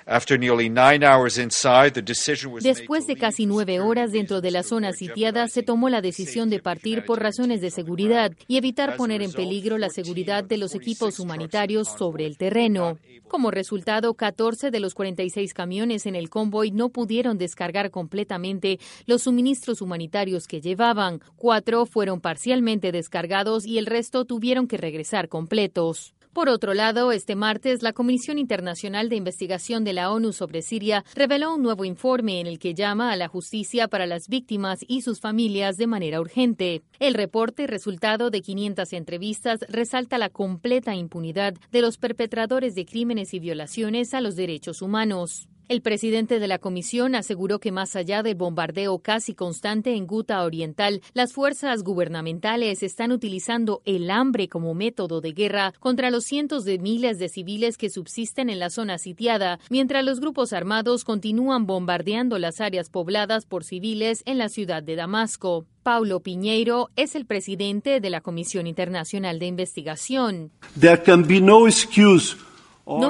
Después 2.61 3.07
de 3.07 3.17
casi 3.17 3.47
nueve 3.47 3.79
horas 3.79 4.11
dentro 4.11 4.41
de 4.41 4.51
la 4.51 4.65
zona 4.65 4.93
sitiada, 4.93 5.47
se 5.47 5.63
tomó 5.63 5.89
la 5.89 6.01
decisión 6.01 6.51
de 6.51 6.59
partir 6.59 7.05
por 7.05 7.21
razones 7.21 7.61
de 7.61 7.71
seguridad 7.71 8.33
y 8.49 8.57
evitar 8.57 8.97
poner 8.97 9.23
en 9.23 9.33
peligro 9.33 9.79
la 9.79 9.89
seguridad 9.89 10.43
de 10.43 10.59
los 10.59 10.75
equipos 10.75 11.21
humanitarios 11.21 11.89
sobre 11.97 12.27
el 12.27 12.37
terreno. 12.37 12.99
Como 13.29 13.51
resultado, 13.51 14.15
14 14.15 14.71
de 14.71 14.81
los 14.81 14.95
46 14.95 15.55
camiones 15.55 16.07
en 16.07 16.17
el 16.17 16.29
convoy 16.29 16.73
no 16.73 16.89
pudieron 16.89 17.39
descargar 17.39 17.91
completamente 17.91 18.81
los 19.07 19.23
suministros 19.23 19.81
humanitarios 19.81 20.47
que 20.47 20.61
llevaban. 20.61 21.21
Cuatro 21.37 21.87
fueron 21.87 22.21
parcialmente 22.21 22.91
descargados 22.91 23.65
y 23.65 23.79
el 23.79 23.87
resto 23.87 24.25
tuvieron 24.25 24.67
que 24.67 24.77
regresar 24.77 25.29
completos. 25.29 26.15
Por 26.33 26.49
otro 26.49 26.73
lado, 26.73 27.13
este 27.13 27.37
martes, 27.37 27.83
la 27.83 27.93
Comisión 27.93 28.39
Internacional 28.39 29.11
de 29.11 29.17
Investigación 29.17 29.85
de 29.85 29.93
la 29.93 30.11
ONU 30.11 30.33
sobre 30.33 30.63
Siria 30.63 31.05
reveló 31.15 31.55
un 31.55 31.63
nuevo 31.63 31.85
informe 31.85 32.41
en 32.41 32.47
el 32.47 32.59
que 32.59 32.73
llama 32.73 33.13
a 33.13 33.17
la 33.17 33.29
justicia 33.29 33.87
para 33.87 34.07
las 34.07 34.29
víctimas 34.29 34.79
y 34.89 35.03
sus 35.03 35.21
familias 35.21 35.77
de 35.77 35.87
manera 35.87 36.23
urgente. 36.23 36.81
El 37.01 37.13
reporte, 37.13 37.67
resultado 37.67 38.31
de 38.31 38.41
500 38.41 38.95
entrevistas, 38.95 39.61
resalta 39.69 40.17
la 40.17 40.31
completa 40.31 40.95
impunidad 40.95 41.53
de 41.71 41.83
los 41.83 41.99
perpetradores 41.99 42.75
de 42.75 42.87
crímenes 42.87 43.35
y 43.35 43.39
violaciones 43.39 44.15
a 44.15 44.23
los 44.23 44.35
derechos 44.35 44.81
humanos. 44.81 45.49
El 45.73 45.81
presidente 45.81 46.39
de 46.39 46.49
la 46.49 46.59
comisión 46.59 47.15
aseguró 47.15 47.59
que 47.59 47.73
más 47.73 47.97
allá 47.97 48.23
del 48.23 48.35
bombardeo 48.35 48.99
casi 48.99 49.33
constante 49.33 49.95
en 49.95 50.07
Guta 50.07 50.45
Oriental, 50.45 51.01
las 51.15 51.33
fuerzas 51.33 51.83
gubernamentales 51.83 52.83
están 52.83 53.11
utilizando 53.11 53.81
el 53.87 54.11
hambre 54.11 54.49
como 54.49 54.75
método 54.75 55.23
de 55.23 55.33
guerra 55.33 55.73
contra 55.81 56.11
los 56.11 56.25
cientos 56.25 56.67
de 56.67 56.79
miles 56.79 57.19
de 57.19 57.31
civiles 57.31 57.79
que 57.79 57.89
subsisten 57.89 58.51
en 58.51 58.59
la 58.59 58.69
zona 58.69 58.99
sitiada, 58.99 59.61
mientras 59.71 60.05
los 60.05 60.21
grupos 60.21 60.53
armados 60.53 61.05
continúan 61.05 61.65
bombardeando 61.65 62.39
las 62.39 62.61
áreas 62.61 62.91
pobladas 62.91 63.47
por 63.47 63.65
civiles 63.65 64.23
en 64.27 64.37
la 64.37 64.51
ciudad 64.51 64.83
de 64.83 64.97
Damasco. 64.97 65.65
Paulo 65.83 66.21
Piñeiro 66.21 66.91
es 66.97 67.15
el 67.15 67.25
presidente 67.25 68.01
de 68.01 68.11
la 68.11 68.21
Comisión 68.21 68.67
Internacional 68.67 69.39
de 69.39 69.47
Investigación. 69.47 70.53
No 70.77 71.67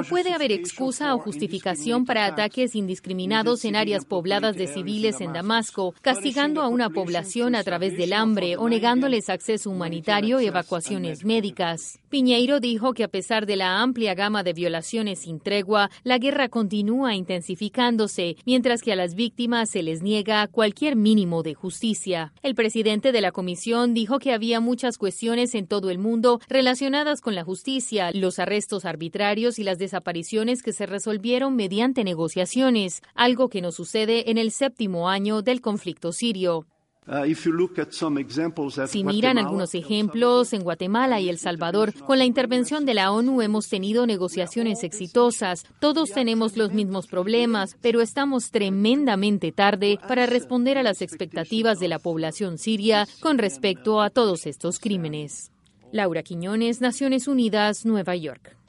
puede 0.09 0.33
haber 0.33 0.51
excusa 0.51 1.15
o 1.15 1.19
justificación 1.19 2.05
para 2.05 2.25
ataques 2.25 2.75
indiscriminados 2.75 3.65
en 3.65 3.75
áreas 3.75 4.05
pobladas 4.05 4.55
de 4.55 4.67
civiles 4.67 5.21
en 5.21 5.33
Damasco, 5.33 5.93
castigando 6.01 6.61
a 6.61 6.67
una 6.67 6.89
población 6.89 7.55
a 7.55 7.63
través 7.63 7.97
del 7.97 8.13
hambre 8.13 8.57
o 8.57 8.69
negándoles 8.69 9.29
acceso 9.29 9.69
humanitario 9.69 10.39
y 10.41 10.47
evacuaciones 10.47 11.25
médicas. 11.25 11.99
Piñeiro 12.13 12.59
dijo 12.59 12.93
que 12.93 13.03
a 13.03 13.07
pesar 13.07 13.47
de 13.47 13.55
la 13.55 13.81
amplia 13.81 14.13
gama 14.13 14.43
de 14.43 14.53
violaciones 14.53 15.21
sin 15.21 15.39
tregua, 15.39 15.89
la 16.03 16.19
guerra 16.19 16.47
continúa 16.47 17.15
intensificándose, 17.15 18.35
mientras 18.45 18.83
que 18.83 18.91
a 18.91 18.95
las 18.95 19.15
víctimas 19.15 19.71
se 19.71 19.81
les 19.81 20.03
niega 20.03 20.47
cualquier 20.47 20.95
mínimo 20.95 21.41
de 21.41 21.55
justicia. 21.55 22.31
El 22.43 22.53
presidente 22.53 23.13
de 23.13 23.21
la 23.21 23.31
comisión 23.31 23.95
dijo 23.95 24.19
que 24.19 24.31
había 24.31 24.59
muchas 24.59 24.99
cuestiones 24.99 25.55
en 25.55 25.65
todo 25.65 25.89
el 25.89 25.97
mundo 25.97 26.39
relacionadas 26.47 27.19
con 27.19 27.33
la 27.33 27.43
justicia, 27.43 28.11
los 28.13 28.37
arrestos 28.37 28.85
arbitrarios 28.85 29.57
y 29.57 29.63
las 29.63 29.79
desapariciones 29.79 30.61
que 30.61 30.71
se 30.71 30.85
resolvieron 30.85 31.55
mediante 31.55 32.03
negociaciones, 32.03 33.01
algo 33.15 33.49
que 33.49 33.61
no 33.63 33.71
sucede 33.71 34.29
en 34.29 34.37
el 34.37 34.51
séptimo 34.51 35.09
año 35.09 35.41
del 35.41 35.61
conflicto 35.61 36.11
sirio. 36.11 36.67
Uh, 37.05 38.87
si 38.87 39.03
miran 39.03 39.37
algunos 39.37 39.75
ejemplos, 39.75 40.53
en 40.53 40.63
Guatemala 40.63 41.19
y 41.19 41.27
El 41.27 41.37
Salvador, 41.37 41.93
con 41.93 42.17
la 42.17 42.23
intervención 42.23 42.85
de 42.85 42.93
la 42.93 43.11
ONU 43.11 43.41
hemos 43.41 43.67
tenido 43.67 44.07
negociaciones 44.07 44.83
exitosas. 44.83 45.65
Todos 45.79 46.11
tenemos 46.11 46.55
los 46.55 46.71
mismos 46.71 47.07
problemas, 47.07 47.75
pero 47.81 47.99
estamos 48.01 48.51
tremendamente 48.51 49.51
tarde 49.51 49.99
para 50.07 50.27
responder 50.27 50.77
a 50.77 50.83
las 50.83 51.01
expectativas 51.01 51.79
de 51.79 51.89
la 51.89 51.99
población 51.99 52.57
siria 52.57 53.05
con 53.19 53.37
respecto 53.37 54.01
a 54.01 54.09
todos 54.09 54.45
estos 54.45 54.79
crímenes. 54.79 55.51
Laura 55.91 56.23
Quiñones, 56.23 56.79
Naciones 56.79 57.27
Unidas, 57.27 57.85
Nueva 57.85 58.15
York. 58.15 58.62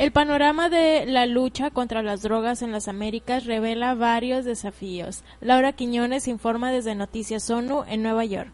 El 0.00 0.12
panorama 0.12 0.70
de 0.70 1.04
la 1.04 1.26
lucha 1.26 1.68
contra 1.68 2.02
las 2.02 2.22
drogas 2.22 2.62
en 2.62 2.72
las 2.72 2.88
Américas 2.88 3.44
revela 3.44 3.94
varios 3.94 4.46
desafíos. 4.46 5.22
Laura 5.42 5.74
Quiñones 5.74 6.26
informa 6.26 6.72
desde 6.72 6.94
Noticias 6.94 7.50
ONU 7.50 7.84
en 7.86 8.02
Nueva 8.02 8.24
York. 8.24 8.50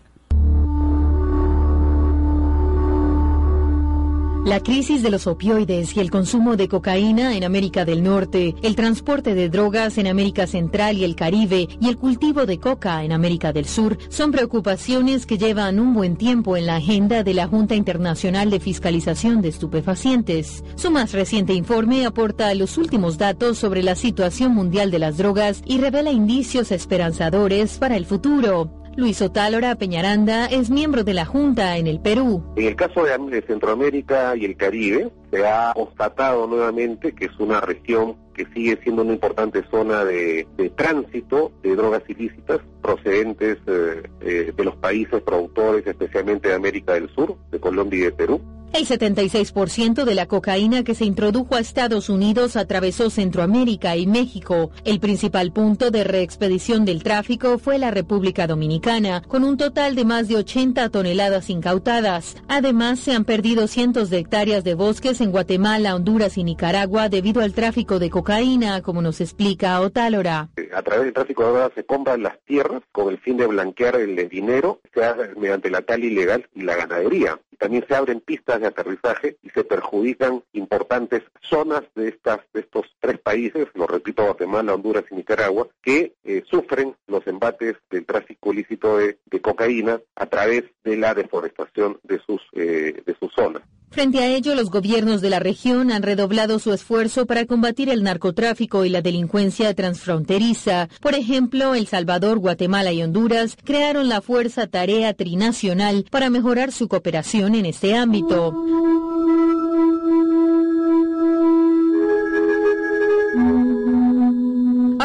La 4.46 4.60
crisis 4.60 5.02
de 5.02 5.10
los 5.10 5.26
opioides 5.26 5.96
y 5.96 5.98
el 5.98 6.08
consumo 6.08 6.54
de 6.54 6.68
cocaína 6.68 7.36
en 7.36 7.42
América 7.42 7.84
del 7.84 8.04
Norte, 8.04 8.54
el 8.62 8.76
transporte 8.76 9.34
de 9.34 9.48
drogas 9.48 9.98
en 9.98 10.06
América 10.06 10.46
Central 10.46 10.96
y 10.96 11.02
el 11.02 11.16
Caribe 11.16 11.68
y 11.80 11.88
el 11.88 11.96
cultivo 11.96 12.46
de 12.46 12.60
coca 12.60 13.02
en 13.02 13.10
América 13.10 13.52
del 13.52 13.64
Sur 13.64 13.98
son 14.08 14.30
preocupaciones 14.30 15.26
que 15.26 15.36
llevan 15.36 15.80
un 15.80 15.94
buen 15.94 16.14
tiempo 16.14 16.56
en 16.56 16.66
la 16.66 16.76
agenda 16.76 17.24
de 17.24 17.34
la 17.34 17.48
Junta 17.48 17.74
Internacional 17.74 18.48
de 18.48 18.60
Fiscalización 18.60 19.42
de 19.42 19.48
Estupefacientes. 19.48 20.62
Su 20.76 20.92
más 20.92 21.10
reciente 21.10 21.52
informe 21.52 22.06
aporta 22.06 22.54
los 22.54 22.78
últimos 22.78 23.18
datos 23.18 23.58
sobre 23.58 23.82
la 23.82 23.96
situación 23.96 24.54
mundial 24.54 24.92
de 24.92 25.00
las 25.00 25.16
drogas 25.16 25.60
y 25.66 25.78
revela 25.78 26.12
indicios 26.12 26.70
esperanzadores 26.70 27.78
para 27.78 27.96
el 27.96 28.06
futuro. 28.06 28.85
Luis 28.96 29.20
Otálora 29.20 29.74
Peñaranda 29.74 30.46
es 30.46 30.70
miembro 30.70 31.04
de 31.04 31.12
la 31.12 31.26
Junta 31.26 31.76
en 31.76 31.86
el 31.86 32.00
Perú. 32.00 32.42
En 32.56 32.64
el 32.64 32.76
caso 32.76 33.04
de 33.04 33.42
Centroamérica 33.42 34.34
y 34.36 34.46
el 34.46 34.56
Caribe, 34.56 35.10
se 35.30 35.46
ha 35.46 35.74
constatado 35.74 36.46
nuevamente 36.46 37.14
que 37.14 37.26
es 37.26 37.38
una 37.38 37.60
región 37.60 38.16
que 38.32 38.46
sigue 38.54 38.78
siendo 38.82 39.02
una 39.02 39.12
importante 39.12 39.62
zona 39.70 40.02
de, 40.02 40.46
tránsito 40.76 41.52
de 41.62 41.76
drogas 41.76 42.04
ilícitas 42.08 42.60
procedentes 42.80 43.58
eh, 43.66 44.02
eh, 44.22 44.52
de 44.56 44.64
los 44.64 44.76
países 44.76 45.20
productores, 45.22 45.86
especialmente 45.86 46.48
de 46.48 46.54
América 46.54 46.94
del 46.94 47.10
Sur, 47.14 47.36
de 47.50 47.60
Colombia 47.60 47.98
y 47.98 48.02
de 48.04 48.12
Perú. 48.12 48.40
El 48.72 48.86
76% 48.86 50.04
de 50.04 50.14
la 50.14 50.26
cocaína 50.26 50.84
que 50.84 50.94
se 50.94 51.06
introdujo 51.06 51.54
a 51.54 51.60
Estados 51.60 52.10
Unidos 52.10 52.56
atravesó 52.56 53.08
Centroamérica 53.08 53.96
y 53.96 54.06
México. 54.06 54.70
El 54.84 55.00
principal 55.00 55.52
punto 55.52 55.90
de 55.90 56.04
reexpedición 56.04 56.84
del 56.84 57.02
tráfico 57.02 57.58
fue 57.58 57.78
la 57.78 57.90
República 57.90 58.46
Dominicana, 58.46 59.22
con 59.22 59.44
un 59.44 59.56
total 59.56 59.94
de 59.94 60.04
más 60.04 60.28
de 60.28 60.36
80 60.36 60.90
toneladas 60.90 61.48
incautadas. 61.48 62.36
Además, 62.48 63.00
se 63.00 63.12
han 63.12 63.24
perdido 63.24 63.66
cientos 63.66 64.10
de 64.10 64.18
hectáreas 64.18 64.62
de 64.62 64.74
bosques 64.74 65.20
en 65.20 65.30
Guatemala, 65.30 65.94
Honduras 65.94 66.36
y 66.36 66.44
Nicaragua 66.44 67.08
debido 67.08 67.40
al 67.40 67.54
tráfico 67.54 67.98
de 67.98 68.10
cocaína, 68.10 68.82
como 68.82 69.00
nos 69.00 69.20
explica 69.20 69.80
Otálora. 69.80 70.50
A 70.74 70.82
través 70.82 71.04
del 71.04 71.14
tráfico 71.14 71.44
de 71.44 71.48
drogas 71.50 71.72
se 71.74 71.84
compran 71.84 72.22
las 72.22 72.38
tierras 72.44 72.82
con 72.92 73.08
el 73.08 73.18
fin 73.18 73.38
de 73.38 73.46
blanquear 73.46 73.96
el 73.96 74.28
dinero, 74.28 74.80
se 74.92 75.02
hace 75.02 75.34
mediante 75.36 75.70
la 75.70 75.82
tal 75.82 76.04
ilegal 76.04 76.46
y 76.54 76.62
la 76.62 76.76
ganadería. 76.76 77.40
También 77.58 77.84
se 77.88 77.94
abren 77.94 78.20
pistas 78.20 78.60
de 78.60 78.66
aterrizaje 78.66 79.36
y 79.42 79.50
se 79.50 79.64
perjudican 79.64 80.42
importantes 80.52 81.22
zonas 81.40 81.82
de 81.94 82.08
estas 82.08 82.40
de 82.52 82.60
estos 82.60 82.86
tres 83.00 83.18
países, 83.18 83.68
lo 83.74 83.86
repito, 83.86 84.24
Guatemala, 84.24 84.74
Honduras 84.74 85.04
y 85.10 85.14
Nicaragua, 85.14 85.68
que 85.82 86.14
eh, 86.24 86.42
sufren 86.48 86.94
los 87.06 87.26
embates 87.26 87.76
del 87.90 88.04
tráfico 88.04 88.52
ilícito 88.52 88.98
de, 88.98 89.18
cocaína 89.40 90.00
a 90.16 90.26
través 90.26 90.64
de 90.82 90.96
la 90.96 91.14
deforestación 91.14 91.98
de 92.02 92.18
sus 92.20 92.42
eh, 92.52 93.02
de 93.04 93.16
sus 93.18 93.32
zonas. 93.32 93.62
Frente 93.90 94.18
a 94.18 94.26
ello, 94.26 94.54
los 94.54 94.70
gobiernos 94.70 95.20
de 95.20 95.30
la 95.30 95.38
región 95.38 95.90
han 95.90 96.02
redoblado 96.02 96.58
su 96.58 96.72
esfuerzo 96.72 97.24
para 97.24 97.46
combatir 97.46 97.88
el 97.88 98.02
narcotráfico 98.02 98.84
y 98.84 98.90
la 98.90 99.00
delincuencia 99.00 99.72
transfronteriza. 99.74 100.88
Por 101.00 101.14
ejemplo, 101.14 101.74
El 101.74 101.86
Salvador, 101.86 102.38
Guatemala 102.38 102.92
y 102.92 103.02
Honduras 103.02 103.56
crearon 103.64 104.08
la 104.08 104.20
Fuerza 104.20 104.66
Tarea 104.66 105.14
Trinacional 105.14 106.04
para 106.10 106.30
mejorar 106.30 106.72
su 106.72 106.88
cooperación 106.88 107.54
en 107.54 107.66
este 107.66 107.96
ámbito. 107.96 108.54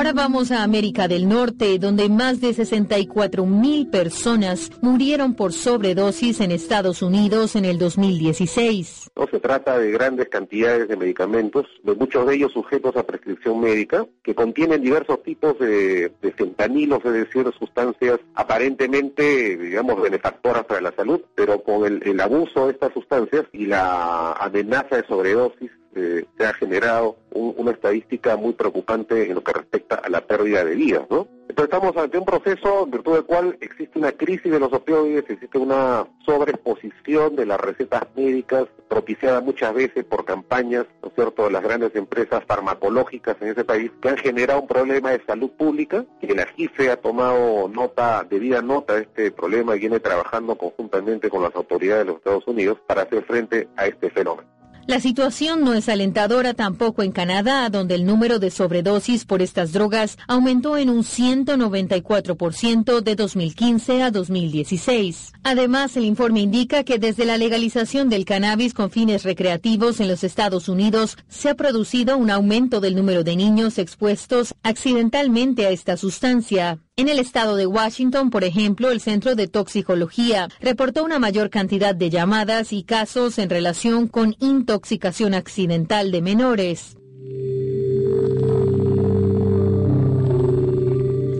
Ahora 0.01 0.13
vamos 0.13 0.49
a 0.49 0.63
América 0.63 1.07
del 1.07 1.29
Norte, 1.29 1.77
donde 1.77 2.09
más 2.09 2.41
de 2.41 2.55
64 2.55 3.45
mil 3.45 3.87
personas 3.87 4.71
murieron 4.81 5.35
por 5.35 5.53
sobredosis 5.53 6.41
en 6.41 6.49
Estados 6.49 7.03
Unidos 7.03 7.55
en 7.55 7.65
el 7.65 7.77
2016. 7.77 9.11
No 9.15 9.27
se 9.27 9.39
trata 9.39 9.77
de 9.77 9.91
grandes 9.91 10.27
cantidades 10.29 10.87
de 10.87 10.97
medicamentos, 10.97 11.67
muchos 11.83 12.25
de 12.25 12.33
ellos 12.33 12.51
sujetos 12.51 12.95
a 12.97 13.03
prescripción 13.03 13.59
médica, 13.59 14.07
que 14.23 14.33
contienen 14.33 14.81
diversos 14.81 15.21
tipos 15.21 15.59
de, 15.59 16.11
de 16.19 16.31
fentanilos, 16.31 17.05
es 17.05 17.13
decir, 17.13 17.45
sustancias 17.59 18.19
aparentemente, 18.33 19.55
digamos, 19.55 20.01
benefactoras 20.01 20.65
para 20.65 20.81
la 20.81 20.93
salud, 20.93 21.21
pero 21.35 21.61
con 21.61 21.85
el, 21.85 22.01
el 22.07 22.19
abuso 22.19 22.65
de 22.65 22.71
estas 22.71 22.91
sustancias 22.93 23.45
y 23.53 23.67
la 23.67 24.31
amenaza 24.31 24.95
de 24.95 25.05
sobredosis 25.05 25.69
eh, 25.95 26.25
se 26.37 26.45
ha 26.45 26.53
generado 26.53 27.17
una 27.33 27.71
estadística 27.71 28.35
muy 28.35 28.53
preocupante 28.53 29.25
en 29.25 29.35
lo 29.35 29.43
que 29.43 29.53
respecta 29.53 29.95
a 29.95 30.09
la 30.09 30.21
pérdida 30.21 30.63
de 30.63 30.75
vidas, 30.75 31.03
¿no? 31.09 31.27
Entonces 31.49 31.73
estamos 31.73 31.97
ante 31.97 32.17
un 32.17 32.23
proceso 32.23 32.85
en 32.85 32.91
virtud 32.91 33.13
del 33.15 33.25
cual 33.25 33.57
existe 33.59 33.99
una 33.99 34.13
crisis 34.13 34.49
de 34.51 34.59
los 34.59 34.71
opioides, 34.71 35.29
existe 35.29 35.57
una 35.57 36.05
sobreexposición 36.25 37.35
de 37.35 37.45
las 37.45 37.59
recetas 37.59 38.03
médicas 38.15 38.67
propiciada 38.87 39.41
muchas 39.41 39.73
veces 39.73 40.05
por 40.05 40.23
campañas, 40.23 40.85
¿no 41.01 41.09
es 41.09 41.15
cierto?, 41.15 41.43
de 41.43 41.51
las 41.51 41.63
grandes 41.63 41.93
empresas 41.95 42.43
farmacológicas 42.45 43.35
en 43.41 43.49
ese 43.49 43.65
país, 43.65 43.91
que 44.01 44.09
han 44.09 44.17
generado 44.17 44.61
un 44.61 44.67
problema 44.67 45.11
de 45.11 45.23
salud 45.25 45.51
pública, 45.51 46.05
que 46.21 46.33
la 46.33 46.45
GIFE 46.45 46.91
ha 46.91 46.97
tomado 46.97 47.67
nota, 47.67 48.25
debida 48.29 48.61
nota 48.61 48.95
de 48.95 49.01
este 49.01 49.31
problema 49.31 49.75
y 49.75 49.79
viene 49.79 49.99
trabajando 49.99 50.55
conjuntamente 50.55 51.29
con 51.29 51.43
las 51.43 51.55
autoridades 51.55 52.05
de 52.05 52.11
los 52.11 52.17
Estados 52.17 52.47
Unidos 52.47 52.77
para 52.87 53.01
hacer 53.01 53.23
frente 53.25 53.67
a 53.75 53.87
este 53.87 54.09
fenómeno. 54.09 54.60
La 54.87 54.99
situación 54.99 55.61
no 55.63 55.73
es 55.73 55.87
alentadora 55.89 56.53
tampoco 56.53 57.03
en 57.03 57.11
Canadá, 57.11 57.69
donde 57.69 57.95
el 57.95 58.05
número 58.05 58.39
de 58.39 58.49
sobredosis 58.49 59.25
por 59.25 59.41
estas 59.41 59.71
drogas 59.71 60.17
aumentó 60.27 60.75
en 60.75 60.89
un 60.89 61.03
194% 61.03 63.01
de 63.01 63.15
2015 63.15 64.01
a 64.01 64.11
2016. 64.11 65.33
Además, 65.43 65.95
el 65.97 66.05
informe 66.05 66.41
indica 66.41 66.83
que 66.83 66.97
desde 66.97 67.25
la 67.25 67.37
legalización 67.37 68.09
del 68.09 68.25
cannabis 68.25 68.73
con 68.73 68.89
fines 68.89 69.23
recreativos 69.23 69.99
en 69.99 70.07
los 70.07 70.23
Estados 70.23 70.67
Unidos 70.67 71.17
se 71.29 71.49
ha 71.49 71.55
producido 71.55 72.17
un 72.17 72.31
aumento 72.31 72.81
del 72.81 72.95
número 72.95 73.23
de 73.23 73.35
niños 73.35 73.77
expuestos 73.77 74.55
accidentalmente 74.63 75.67
a 75.67 75.69
esta 75.69 75.95
sustancia. 75.95 76.79
En 77.01 77.09
el 77.09 77.17
estado 77.17 77.55
de 77.55 77.65
Washington, 77.65 78.29
por 78.29 78.43
ejemplo, 78.43 78.91
el 78.91 79.01
Centro 79.01 79.33
de 79.33 79.47
Toxicología 79.47 80.49
reportó 80.59 81.03
una 81.03 81.17
mayor 81.17 81.49
cantidad 81.49 81.95
de 81.95 82.11
llamadas 82.11 82.71
y 82.71 82.83
casos 82.83 83.39
en 83.39 83.49
relación 83.49 84.07
con 84.07 84.35
intoxicación 84.39 85.33
accidental 85.33 86.11
de 86.11 86.21
menores. 86.21 86.97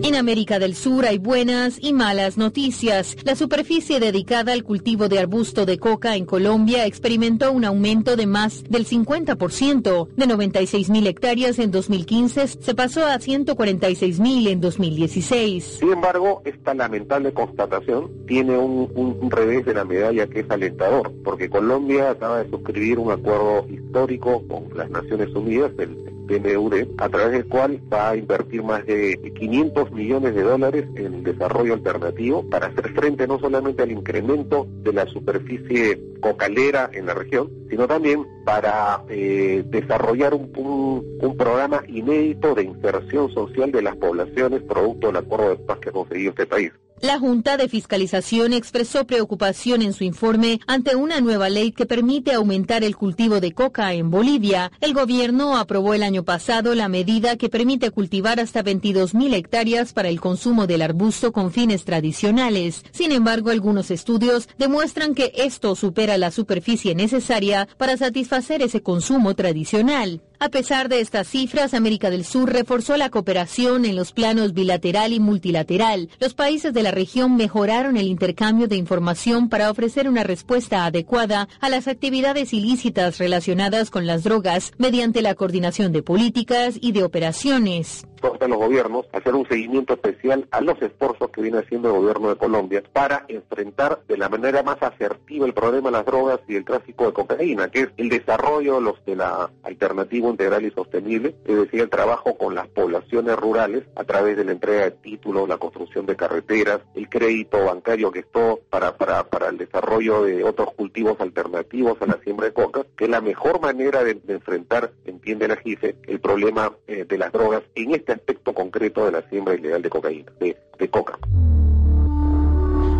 En 0.04 0.16
América 0.16 0.58
del 0.58 0.74
Sur 0.74 1.04
hay 1.04 1.18
buenas 1.18 1.78
y 1.80 1.92
malas 1.92 2.36
noticias. 2.36 3.16
La 3.22 3.36
superficie 3.36 4.00
dedicada 4.00 4.52
al 4.52 4.64
cultivo 4.64 5.08
de 5.08 5.20
arbusto 5.20 5.64
de 5.64 5.78
coca 5.78 6.16
en 6.16 6.26
Colombia 6.26 6.86
experimentó 6.86 7.52
un 7.52 7.64
aumento 7.64 8.16
de 8.16 8.26
más 8.26 8.64
del 8.64 8.84
50%. 8.84 10.08
De 10.16 10.26
96 10.26 10.90
mil 10.90 11.06
hectáreas 11.06 11.60
en 11.60 11.70
2015 11.70 12.48
se 12.48 12.74
pasó 12.74 13.06
a 13.06 13.20
146 13.20 14.18
mil 14.18 14.48
en 14.48 14.60
2016. 14.60 15.78
Sin 15.78 15.92
embargo, 15.92 16.42
esta 16.44 16.74
lamentable 16.74 17.32
constatación 17.32 18.10
tiene 18.26 18.58
un, 18.58 19.30
revés 19.30 19.64
de 19.64 19.74
la 19.74 19.84
medalla 19.84 20.26
que 20.26 20.40
es 20.40 20.50
alentador, 20.50 21.12
porque 21.22 21.48
Colombia 21.48 22.10
acaba 22.10 22.42
de 22.42 22.50
suscribir 22.50 22.98
un 22.98 23.12
acuerdo 23.12 23.66
histórico 23.70 24.42
con 24.48 24.76
las 24.76 24.90
Naciones 24.90 25.32
Unidas, 25.34 25.70
el 25.78 26.11
PNUD, 26.26 26.94
a 26.98 27.08
través 27.08 27.32
del 27.32 27.46
cual 27.46 27.80
va 27.92 28.10
a 28.10 28.16
invertir 28.16 28.62
más 28.62 28.84
de 28.86 29.32
500 29.38 29.90
millones 29.92 30.34
de 30.34 30.42
dólares 30.42 30.86
en 30.96 31.22
desarrollo 31.22 31.74
alternativo 31.74 32.48
para 32.48 32.68
hacer 32.68 32.92
frente 32.92 33.26
no 33.26 33.38
solamente 33.38 33.82
al 33.82 33.92
incremento 33.92 34.66
de 34.68 34.92
la 34.92 35.06
superficie 35.06 36.00
cocalera 36.20 36.90
en 36.92 37.06
la 37.06 37.14
región, 37.14 37.50
sino 37.68 37.86
también 37.86 38.26
para 38.44 39.02
eh, 39.08 39.62
desarrollar 39.66 40.34
un, 40.34 40.52
un, 40.56 41.18
un, 41.20 41.36
programa 41.36 41.82
inédito 41.88 42.54
de 42.54 42.64
inserción 42.64 43.30
social 43.32 43.72
de 43.72 43.82
las 43.82 43.96
poblaciones 43.96 44.62
producto 44.62 45.08
del 45.08 45.16
acuerdo 45.16 45.50
de 45.50 45.56
paz 45.56 45.78
que 45.78 45.88
ha 45.88 45.92
conseguido 45.92 46.30
este 46.30 46.46
país. 46.46 46.72
La 47.02 47.18
Junta 47.18 47.56
de 47.56 47.68
Fiscalización 47.68 48.52
expresó 48.52 49.08
preocupación 49.08 49.82
en 49.82 49.92
su 49.92 50.04
informe 50.04 50.60
ante 50.68 50.94
una 50.94 51.20
nueva 51.20 51.48
ley 51.48 51.72
que 51.72 51.84
permite 51.84 52.32
aumentar 52.32 52.84
el 52.84 52.94
cultivo 52.94 53.40
de 53.40 53.50
coca 53.50 53.92
en 53.92 54.08
Bolivia. 54.08 54.70
El 54.80 54.94
gobierno 54.94 55.56
aprobó 55.56 55.94
el 55.94 56.04
año 56.04 56.22
pasado 56.22 56.76
la 56.76 56.86
medida 56.86 57.36
que 57.36 57.48
permite 57.48 57.90
cultivar 57.90 58.38
hasta 58.38 58.62
22 58.62 59.16
mil 59.16 59.34
hectáreas 59.34 59.92
para 59.92 60.10
el 60.10 60.20
consumo 60.20 60.68
del 60.68 60.80
arbusto 60.80 61.32
con 61.32 61.50
fines 61.50 61.84
tradicionales. 61.84 62.84
Sin 62.92 63.10
embargo, 63.10 63.50
algunos 63.50 63.90
estudios 63.90 64.48
demuestran 64.56 65.16
que 65.16 65.32
esto 65.34 65.74
supera 65.74 66.16
la 66.18 66.30
superficie 66.30 66.94
necesaria 66.94 67.66
para 67.78 67.96
satisfacer 67.96 68.62
ese 68.62 68.80
consumo 68.80 69.34
tradicional. 69.34 70.22
A 70.42 70.48
pesar 70.48 70.88
de 70.88 70.98
estas 70.98 71.28
cifras, 71.28 71.72
América 71.72 72.10
del 72.10 72.24
Sur 72.24 72.52
reforzó 72.52 72.96
la 72.96 73.10
cooperación 73.10 73.84
en 73.84 73.94
los 73.94 74.10
planos 74.10 74.54
bilateral 74.54 75.12
y 75.12 75.20
multilateral. 75.20 76.08
Los 76.18 76.34
países 76.34 76.74
de 76.74 76.82
la 76.82 76.90
región 76.90 77.36
mejoraron 77.36 77.96
el 77.96 78.08
intercambio 78.08 78.66
de 78.66 78.74
información 78.74 79.48
para 79.48 79.70
ofrecer 79.70 80.08
una 80.08 80.24
respuesta 80.24 80.84
adecuada 80.84 81.48
a 81.60 81.68
las 81.68 81.86
actividades 81.86 82.52
ilícitas 82.52 83.18
relacionadas 83.18 83.88
con 83.88 84.04
las 84.04 84.24
drogas 84.24 84.72
mediante 84.78 85.22
la 85.22 85.36
coordinación 85.36 85.92
de 85.92 86.02
políticas 86.02 86.74
y 86.80 86.90
de 86.90 87.04
operaciones 87.04 88.04
a 88.22 88.48
los 88.48 88.58
gobiernos 88.58 89.06
hacer 89.12 89.34
un 89.34 89.46
seguimiento 89.48 89.94
especial 89.94 90.46
a 90.52 90.60
los 90.60 90.80
esfuerzos 90.80 91.30
que 91.30 91.42
viene 91.42 91.58
haciendo 91.58 91.88
el 91.88 91.96
gobierno 92.00 92.28
de 92.28 92.36
Colombia 92.36 92.82
para 92.92 93.24
enfrentar 93.28 94.00
de 94.06 94.16
la 94.16 94.28
manera 94.28 94.62
más 94.62 94.80
asertiva 94.80 95.44
el 95.44 95.52
problema 95.52 95.88
de 95.88 95.96
las 95.96 96.06
drogas 96.06 96.38
y 96.46 96.54
el 96.54 96.64
tráfico 96.64 97.06
de 97.06 97.12
cocaína, 97.12 97.68
que 97.68 97.80
es 97.80 97.88
el 97.96 98.08
desarrollo 98.08 98.80
los 98.80 99.04
de 99.04 99.16
la 99.16 99.50
alternativa 99.64 100.28
integral 100.28 100.64
y 100.64 100.70
sostenible, 100.70 101.34
es 101.44 101.56
decir, 101.56 101.80
el 101.80 101.90
trabajo 101.90 102.36
con 102.36 102.54
las 102.54 102.68
poblaciones 102.68 103.36
rurales 103.36 103.84
a 103.96 104.04
través 104.04 104.36
de 104.36 104.44
la 104.44 104.52
entrega 104.52 104.84
de 104.84 104.90
títulos, 104.92 105.48
la 105.48 105.58
construcción 105.58 106.06
de 106.06 106.14
carreteras, 106.14 106.80
el 106.94 107.08
crédito 107.08 107.64
bancario 107.64 108.12
que 108.12 108.20
es 108.20 108.30
todo 108.30 108.60
para, 108.70 108.96
para, 108.96 109.24
para 109.24 109.48
el 109.48 109.58
desarrollo 109.58 110.22
de 110.22 110.44
otros 110.44 110.72
cultivos 110.74 111.20
alternativos 111.20 112.00
a 112.00 112.06
la 112.06 112.18
siembra 112.22 112.46
de 112.46 112.52
coca, 112.52 112.86
que 112.96 113.04
es 113.04 113.10
la 113.10 113.20
mejor 113.20 113.60
manera 113.60 114.04
de, 114.04 114.14
de 114.14 114.34
enfrentar, 114.34 114.92
entiende 115.04 115.48
la 115.48 115.56
GIFE, 115.56 115.96
el 116.06 116.20
problema 116.20 116.72
eh, 116.86 117.04
de 117.04 117.18
las 117.18 117.32
drogas 117.32 117.62
en 117.74 117.94
este 117.94 118.11
aspecto 118.12 118.52
concreto 118.52 119.04
de 119.04 119.12
la 119.12 119.22
siembra 119.28 119.54
ilegal 119.54 119.82
de 119.82 119.90
cocaína, 119.90 120.32
de, 120.40 120.56
de 120.78 120.88
coca. 120.88 121.18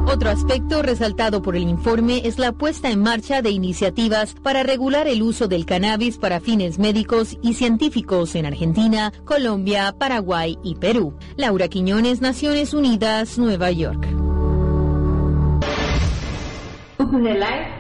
Otro 0.07 0.31
aspecto 0.31 0.83
resaltado 0.83 1.43
por 1.43 1.57
el 1.57 1.63
informe 1.63 2.23
es 2.27 2.39
la 2.39 2.53
puesta 2.53 2.91
en 2.91 3.01
marcha 3.01 3.41
de 3.41 3.51
iniciativas 3.51 4.35
para 4.43 4.63
regular 4.63 5.07
el 5.07 5.23
uso 5.23 5.47
del 5.47 5.65
cannabis 5.65 6.19
para 6.19 6.41
fines 6.41 6.79
médicos 6.79 7.39
y 7.41 7.55
científicos 7.55 8.35
en 8.35 8.47
Argentina, 8.47 9.13
Colombia, 9.25 9.95
Paraguay 9.97 10.59
y 10.63 10.75
Perú. 10.75 11.15
Laura 11.37 11.69
Quiñones, 11.69 12.21
Naciones 12.21 12.75
Unidas, 12.75 13.39
Nueva 13.39 13.71
York. 13.71 14.07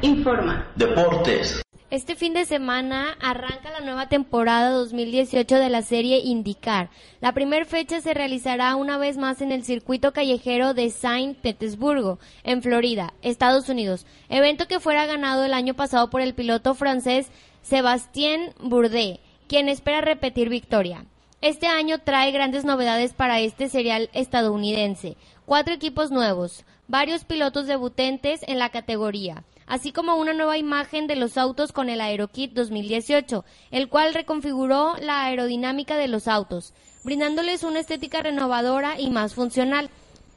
informa. 0.03 0.66
Deportes. 0.77 1.62
Este 1.92 2.16
fin 2.16 2.33
de 2.33 2.46
semana 2.46 3.18
arranca 3.20 3.70
la 3.70 3.83
nueva 3.83 4.09
temporada 4.09 4.70
2018 4.70 5.57
de 5.57 5.68
la 5.68 5.83
serie 5.83 6.20
IndyCar. 6.20 6.88
La 7.20 7.35
primera 7.35 7.66
fecha 7.66 8.00
se 8.00 8.14
realizará 8.14 8.76
una 8.76 8.96
vez 8.96 9.18
más 9.18 9.42
en 9.42 9.52
el 9.52 9.62
circuito 9.62 10.14
callejero 10.14 10.72
de 10.72 10.88
Saint 10.88 11.37
Petersburgo, 11.37 12.18
en 12.44 12.62
Florida, 12.62 13.12
Estados 13.20 13.68
Unidos, 13.68 14.07
evento 14.31 14.66
que 14.68 14.81
fuera 14.81 15.05
ganado 15.05 15.44
el 15.44 15.52
año 15.52 15.74
pasado 15.74 16.09
por 16.09 16.22
el 16.22 16.33
piloto 16.33 16.74
francés 16.74 17.26
Sébastien 17.61 18.55
Bourdais, 18.59 19.18
quien 19.46 19.68
espera 19.68 20.00
repetir 20.00 20.48
victoria. 20.48 21.05
Este 21.42 21.66
año 21.66 21.98
trae 21.98 22.31
grandes 22.31 22.64
novedades 22.64 23.12
para 23.12 23.40
este 23.40 23.68
serial 23.68 24.09
estadounidense. 24.14 25.18
Cuatro 25.44 25.74
equipos 25.74 26.11
nuevos, 26.11 26.64
varios 26.88 27.24
pilotos 27.24 27.66
debutentes 27.66 28.40
en 28.48 28.59
la 28.59 28.70
categoría 28.70 29.44
así 29.72 29.90
como 29.90 30.16
una 30.16 30.35
nueva 30.35 30.58
imagen 30.58 31.06
de 31.06 31.16
los 31.16 31.38
autos 31.38 31.72
con 31.72 31.88
el 31.88 32.02
AeroKit 32.02 32.52
2018, 32.52 33.42
el 33.70 33.88
cual 33.88 34.12
reconfiguró 34.12 34.96
la 35.00 35.24
aerodinámica 35.24 35.96
de 35.96 36.08
los 36.08 36.28
autos, 36.28 36.74
brindándoles 37.04 37.64
una 37.64 37.80
estética 37.80 38.20
renovadora 38.20 39.00
y 39.00 39.08
más 39.08 39.32
funcional, 39.32 39.88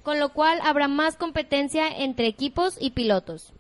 con 0.04 0.22
lo 0.22 0.30
cual 0.30 0.60
habrá 0.64 0.88
más 0.88 1.18
competencia 1.18 1.86
entre 1.90 2.28
equipos 2.28 2.78
y 2.80 2.92
pilotos. 2.92 3.52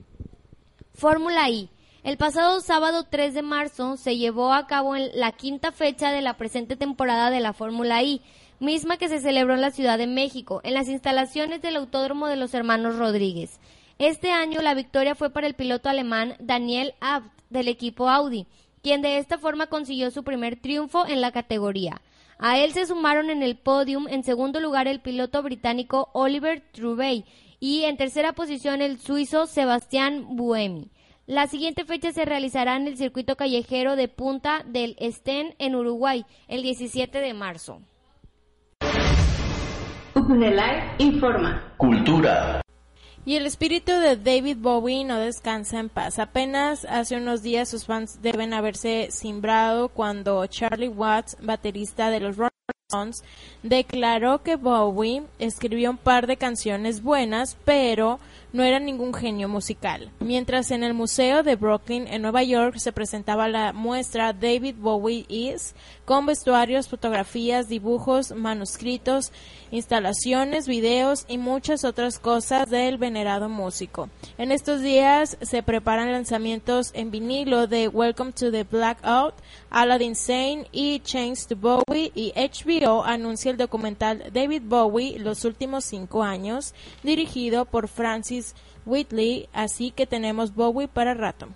Fórmula 0.93 1.49
I. 1.49 1.69
El 2.03 2.15
pasado 2.15 2.61
sábado 2.61 3.07
3 3.09 3.33
de 3.33 3.41
marzo 3.41 3.97
se 3.97 4.15
llevó 4.15 4.53
a 4.53 4.67
cabo 4.67 4.95
la 4.95 5.33
quinta 5.33 5.73
fecha 5.73 6.13
de 6.13 6.21
la 6.21 6.38
presente 6.38 6.77
temporada 6.77 7.29
de 7.29 7.41
la 7.41 7.51
Fórmula 7.51 8.01
I, 8.01 8.21
misma 8.61 8.95
que 8.95 9.09
se 9.09 9.19
celebró 9.19 9.55
en 9.55 9.61
la 9.61 9.71
Ciudad 9.71 9.97
de 9.97 10.07
México, 10.07 10.61
en 10.63 10.73
las 10.73 10.88
instalaciones 10.88 11.61
del 11.61 11.75
Autódromo 11.75 12.27
de 12.27 12.38
los 12.38 12.53
Hermanos 12.53 12.95
Rodríguez. 12.95 13.59
Este 13.97 14.31
año 14.31 14.62
la 14.62 14.73
victoria 14.73 15.15
fue 15.15 15.29
para 15.29 15.47
el 15.47 15.53
piloto 15.53 15.88
alemán 15.88 16.36
Daniel 16.39 16.95
Abt 16.99 17.31
del 17.49 17.69
equipo 17.69 18.10
Audi, 18.10 18.45
quien 18.81 19.01
de 19.01 19.19
esta 19.19 19.38
forma 19.38 19.67
consiguió 19.67 20.12
su 20.12 20.23
primer 20.23 20.60
triunfo 20.60 21.08
en 21.08 21.21
la 21.21 21.31
categoría. 21.31 22.01
A 22.38 22.60
él 22.60 22.73
se 22.73 22.86
sumaron 22.86 23.29
en 23.29 23.41
el 23.41 23.55
podium 23.55 24.08
en 24.10 24.23
segundo 24.23 24.60
lugar 24.60 24.89
el 24.89 24.99
piloto 24.99 25.41
británico 25.41 26.10
Oliver 26.13 26.62
Trubey 26.73 27.23
y 27.62 27.84
en 27.86 27.95
tercera 27.95 28.34
posición 28.34 28.81
el 28.81 28.99
suizo 28.99 29.47
Sebastián 29.47 30.36
Buemi. 30.36 30.91
La 31.25 31.47
siguiente 31.47 31.86
fecha 31.86 32.12
se 32.12 32.25
realizará 32.25 32.75
en 32.75 32.88
el 32.88 32.97
circuito 32.97 33.38
callejero 33.38 33.95
de 33.95 34.10
Punta 34.10 34.63
del 34.65 34.97
Estén 34.99 35.55
en 35.58 35.73
Uruguay 35.73 36.25
el 36.49 36.63
17 36.63 37.17
de 37.19 37.34
marzo. 37.34 37.79
informa. 40.99 41.73
Cultura. 41.77 42.62
Y 43.27 43.38
el 43.38 43.47
espíritu 43.47 43.91
de 43.91 44.17
David 44.17 44.57
Bowie 44.59 45.03
no 45.03 45.17
descansa 45.17 45.79
en 45.79 45.89
paz. 45.89 46.19
Apenas 46.19 46.85
hace 46.85 47.17
unos 47.17 47.41
días 47.41 47.67
sus 47.67 47.85
fans 47.85 48.21
deben 48.21 48.53
haberse 48.53 49.07
simbrado 49.09 49.89
cuando 49.89 50.45
Charlie 50.45 50.89
Watts, 50.89 51.35
baterista 51.41 52.11
de 52.11 52.19
los 52.19 52.38
Rolling 52.38 52.51
Stones, 52.88 53.23
declaró 53.63 54.43
que 54.43 54.57
Bowie 54.57 55.23
escribió 55.39 55.89
un 55.89 55.97
par 55.97 56.27
de 56.27 56.38
canciones 56.38 57.01
buenas, 57.01 57.57
pero 57.65 58.19
no 58.56 58.63
era 58.63 58.80
ningún 58.80 59.13
genio 59.13 59.50
musical. 59.50 60.10
Mientras 60.22 60.72
en 60.72 60.86
el 60.86 60.94
Museo 60.94 61.44
de 61.44 61.58
Brooklyn 61.58 62.08
en 62.08 62.22
Nueva 62.22 62.41
York 62.41 62.78
se 62.78 62.94
presentaba 62.94 63.50
la 63.50 63.74
muestra 63.74 64.32
David 64.32 64.76
Bowie 64.78 65.26
Is, 65.28 65.76
con 66.06 66.26
vestuarios, 66.26 66.88
fotografías, 66.88 67.68
dibujos, 67.68 68.32
manuscritos, 68.32 69.34
instalaciones, 69.72 70.70
videos 70.70 71.26
y 71.28 71.38
muchas 71.38 71.84
otras 71.84 72.18
cosas 72.18 72.70
del 72.70 72.98
venerado 72.98 73.50
músico. 73.50 74.10
En 74.38 74.54
estos 74.54 74.82
días 74.82 75.38
se 75.41 75.62
preparan 75.62 76.13
lanzamientos 76.13 76.91
en 76.94 77.12
vinilo 77.12 77.68
de 77.68 77.89
Welcome 77.89 78.32
to 78.32 78.52
the 78.52 78.63
Blackout, 78.63 79.34
Aladdin 79.70 80.15
Sane 80.15 80.68
y 80.72 81.02
Chains 81.02 81.48
to 81.48 81.58
Bowie 81.58 82.13
y 82.15 82.32
HBO 82.36 83.04
anuncia 83.04 83.52
el 83.52 83.58
documental 83.58 84.32
David 84.32 84.62
Bowie 84.63 85.20
Los 85.20 85.44
últimos 85.44 85.84
cinco 85.84 86.24
años, 86.24 86.74
dirigido 87.04 87.65
por 87.65 87.89
Francis 87.89 88.44
Whitley, 88.86 89.49
así 89.53 89.91
que 89.91 90.05
tenemos 90.05 90.53
Bowie 90.53 90.88
para 90.88 91.13
rato. 91.13 91.47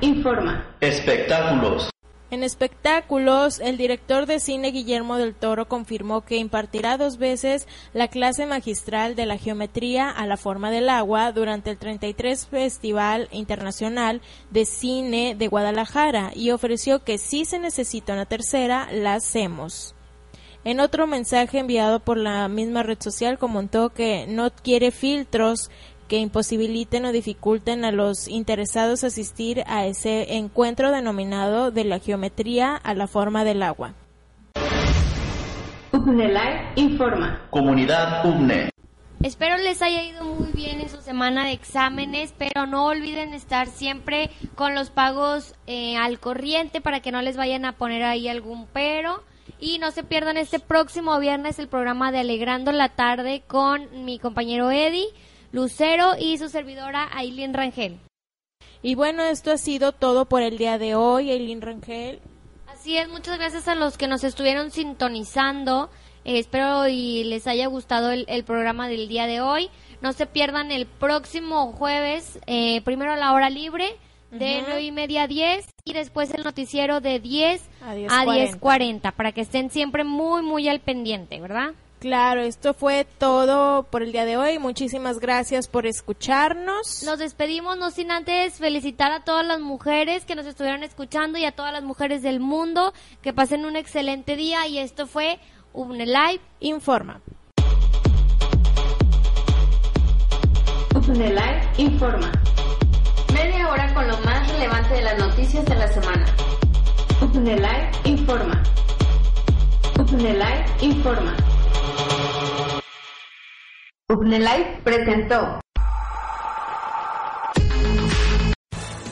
informa. 0.00 0.66
Espectáculos. 0.80 1.90
En 2.30 2.42
espectáculos, 2.42 3.60
el 3.60 3.76
director 3.76 4.26
de 4.26 4.40
cine 4.40 4.72
Guillermo 4.72 5.18
del 5.18 5.36
Toro 5.36 5.68
confirmó 5.68 6.22
que 6.22 6.36
impartirá 6.36 6.96
dos 6.96 7.16
veces 7.16 7.68
la 7.92 8.08
clase 8.08 8.44
magistral 8.44 9.14
de 9.14 9.24
la 9.26 9.38
geometría 9.38 10.10
a 10.10 10.26
la 10.26 10.36
forma 10.36 10.72
del 10.72 10.88
agua 10.88 11.30
durante 11.30 11.70
el 11.70 11.78
33 11.78 12.46
Festival 12.48 13.28
Internacional 13.30 14.20
de 14.50 14.64
Cine 14.64 15.36
de 15.38 15.46
Guadalajara 15.46 16.32
y 16.34 16.50
ofreció 16.50 17.04
que 17.04 17.18
si 17.18 17.44
se 17.44 17.60
necesita 17.60 18.14
una 18.14 18.26
tercera, 18.26 18.88
la 18.90 19.14
hacemos. 19.14 19.94
En 20.66 20.80
otro 20.80 21.06
mensaje 21.06 21.58
enviado 21.58 22.00
por 22.00 22.16
la 22.16 22.48
misma 22.48 22.82
red 22.82 22.96
social 22.98 23.38
comentó 23.38 23.90
que 23.90 24.26
no 24.26 24.50
quiere 24.50 24.92
filtros 24.92 25.70
que 26.08 26.16
imposibiliten 26.16 27.04
o 27.04 27.12
dificulten 27.12 27.84
a 27.84 27.92
los 27.92 28.28
interesados 28.28 29.04
asistir 29.04 29.62
a 29.66 29.84
ese 29.84 30.36
encuentro 30.36 30.90
denominado 30.90 31.70
de 31.70 31.84
la 31.84 31.98
geometría 31.98 32.76
a 32.76 32.94
la 32.94 33.06
forma 33.06 33.44
del 33.44 33.62
agua. 33.62 33.92
informa. 36.76 37.42
Comunidad 37.50 38.24
UBNE. 38.24 38.70
Espero 39.22 39.58
les 39.58 39.82
haya 39.82 40.02
ido 40.02 40.24
muy 40.24 40.50
bien 40.52 40.80
en 40.80 40.88
su 40.88 41.02
semana 41.02 41.44
de 41.44 41.52
exámenes, 41.52 42.34
pero 42.38 42.64
no 42.66 42.86
olviden 42.86 43.34
estar 43.34 43.66
siempre 43.66 44.30
con 44.54 44.74
los 44.74 44.88
pagos 44.88 45.54
eh, 45.66 45.98
al 45.98 46.20
corriente 46.20 46.80
para 46.80 47.00
que 47.00 47.12
no 47.12 47.20
les 47.20 47.36
vayan 47.36 47.66
a 47.66 47.72
poner 47.72 48.02
ahí 48.02 48.28
algún 48.28 48.66
pero. 48.72 49.22
Y 49.64 49.78
no 49.78 49.92
se 49.92 50.04
pierdan 50.04 50.36
este 50.36 50.58
próximo 50.58 51.18
viernes 51.18 51.58
el 51.58 51.68
programa 51.68 52.12
de 52.12 52.18
Alegrando 52.18 52.70
la 52.70 52.90
Tarde 52.90 53.44
con 53.46 54.04
mi 54.04 54.18
compañero 54.18 54.70
Eddie 54.70 55.06
Lucero 55.52 56.16
y 56.20 56.36
su 56.36 56.50
servidora 56.50 57.08
Aileen 57.14 57.54
Rangel. 57.54 57.98
Y 58.82 58.94
bueno, 58.94 59.22
esto 59.22 59.52
ha 59.52 59.56
sido 59.56 59.92
todo 59.92 60.26
por 60.26 60.42
el 60.42 60.58
día 60.58 60.76
de 60.76 60.94
hoy, 60.94 61.30
Aileen 61.30 61.62
Rangel. 61.62 62.20
Así 62.66 62.98
es, 62.98 63.08
muchas 63.08 63.38
gracias 63.38 63.66
a 63.66 63.74
los 63.74 63.96
que 63.96 64.06
nos 64.06 64.22
estuvieron 64.22 64.70
sintonizando. 64.70 65.88
Eh, 66.26 66.38
espero 66.38 66.86
y 66.86 67.24
les 67.24 67.46
haya 67.46 67.66
gustado 67.66 68.10
el, 68.10 68.44
programa 68.44 68.86
del 68.86 69.08
día 69.08 69.26
de 69.26 69.40
hoy. 69.40 69.70
No 70.02 70.12
se 70.12 70.26
pierdan 70.26 70.72
el 70.72 70.84
próximo 70.84 71.72
jueves, 71.72 72.38
eh, 72.46 72.82
primero 72.82 73.16
la 73.16 73.32
hora 73.32 73.48
libre, 73.48 73.96
de 74.38 74.62
nueve 74.62 74.82
y 74.82 74.92
media 74.92 75.22
a 75.22 75.26
10 75.26 75.66
y 75.84 75.92
después 75.92 76.32
el 76.34 76.44
noticiero 76.44 77.00
de 77.00 77.20
10 77.20 77.62
a 77.82 77.94
10.40 77.94 79.12
para 79.12 79.32
que 79.32 79.40
estén 79.40 79.70
siempre 79.70 80.04
muy, 80.04 80.42
muy 80.42 80.68
al 80.68 80.80
pendiente, 80.80 81.40
¿verdad? 81.40 81.74
Claro, 82.04 82.42
esto 82.42 82.74
fue 82.74 83.06
todo 83.16 83.84
por 83.84 84.02
el 84.02 84.12
día 84.12 84.26
de 84.26 84.36
hoy. 84.36 84.58
Muchísimas 84.58 85.20
gracias 85.20 85.68
por 85.68 85.86
escucharnos. 85.86 87.02
Nos 87.02 87.18
despedimos, 87.18 87.78
no 87.78 87.90
sin 87.90 88.10
antes 88.10 88.58
felicitar 88.58 89.10
a 89.10 89.24
todas 89.24 89.46
las 89.46 89.58
mujeres 89.60 90.26
que 90.26 90.34
nos 90.34 90.44
estuvieron 90.44 90.82
escuchando 90.82 91.38
y 91.38 91.46
a 91.46 91.52
todas 91.52 91.72
las 91.72 91.82
mujeres 91.82 92.20
del 92.20 92.40
mundo. 92.40 92.92
Que 93.22 93.32
pasen 93.32 93.64
un 93.64 93.76
excelente 93.76 94.36
día 94.36 94.66
y 94.66 94.78
esto 94.78 95.06
fue 95.06 95.38
Live 95.74 96.40
Informa. 96.60 97.22
Live 101.08 101.68
Informa. 101.78 102.32
Media 103.32 103.68
hora 103.68 103.94
con 103.94 104.06
lo 104.06 104.13
más 104.13 104.13
relevante 104.54 104.94
de 104.94 105.02
las 105.02 105.18
noticias 105.18 105.64
de 105.64 105.74
la 105.74 105.88
semana. 105.88 106.24
Live 107.34 107.90
Informa. 108.04 108.62
Live 110.12 110.66
Informa. 110.80 111.34
Live 114.08 114.80
presentó 114.84 115.63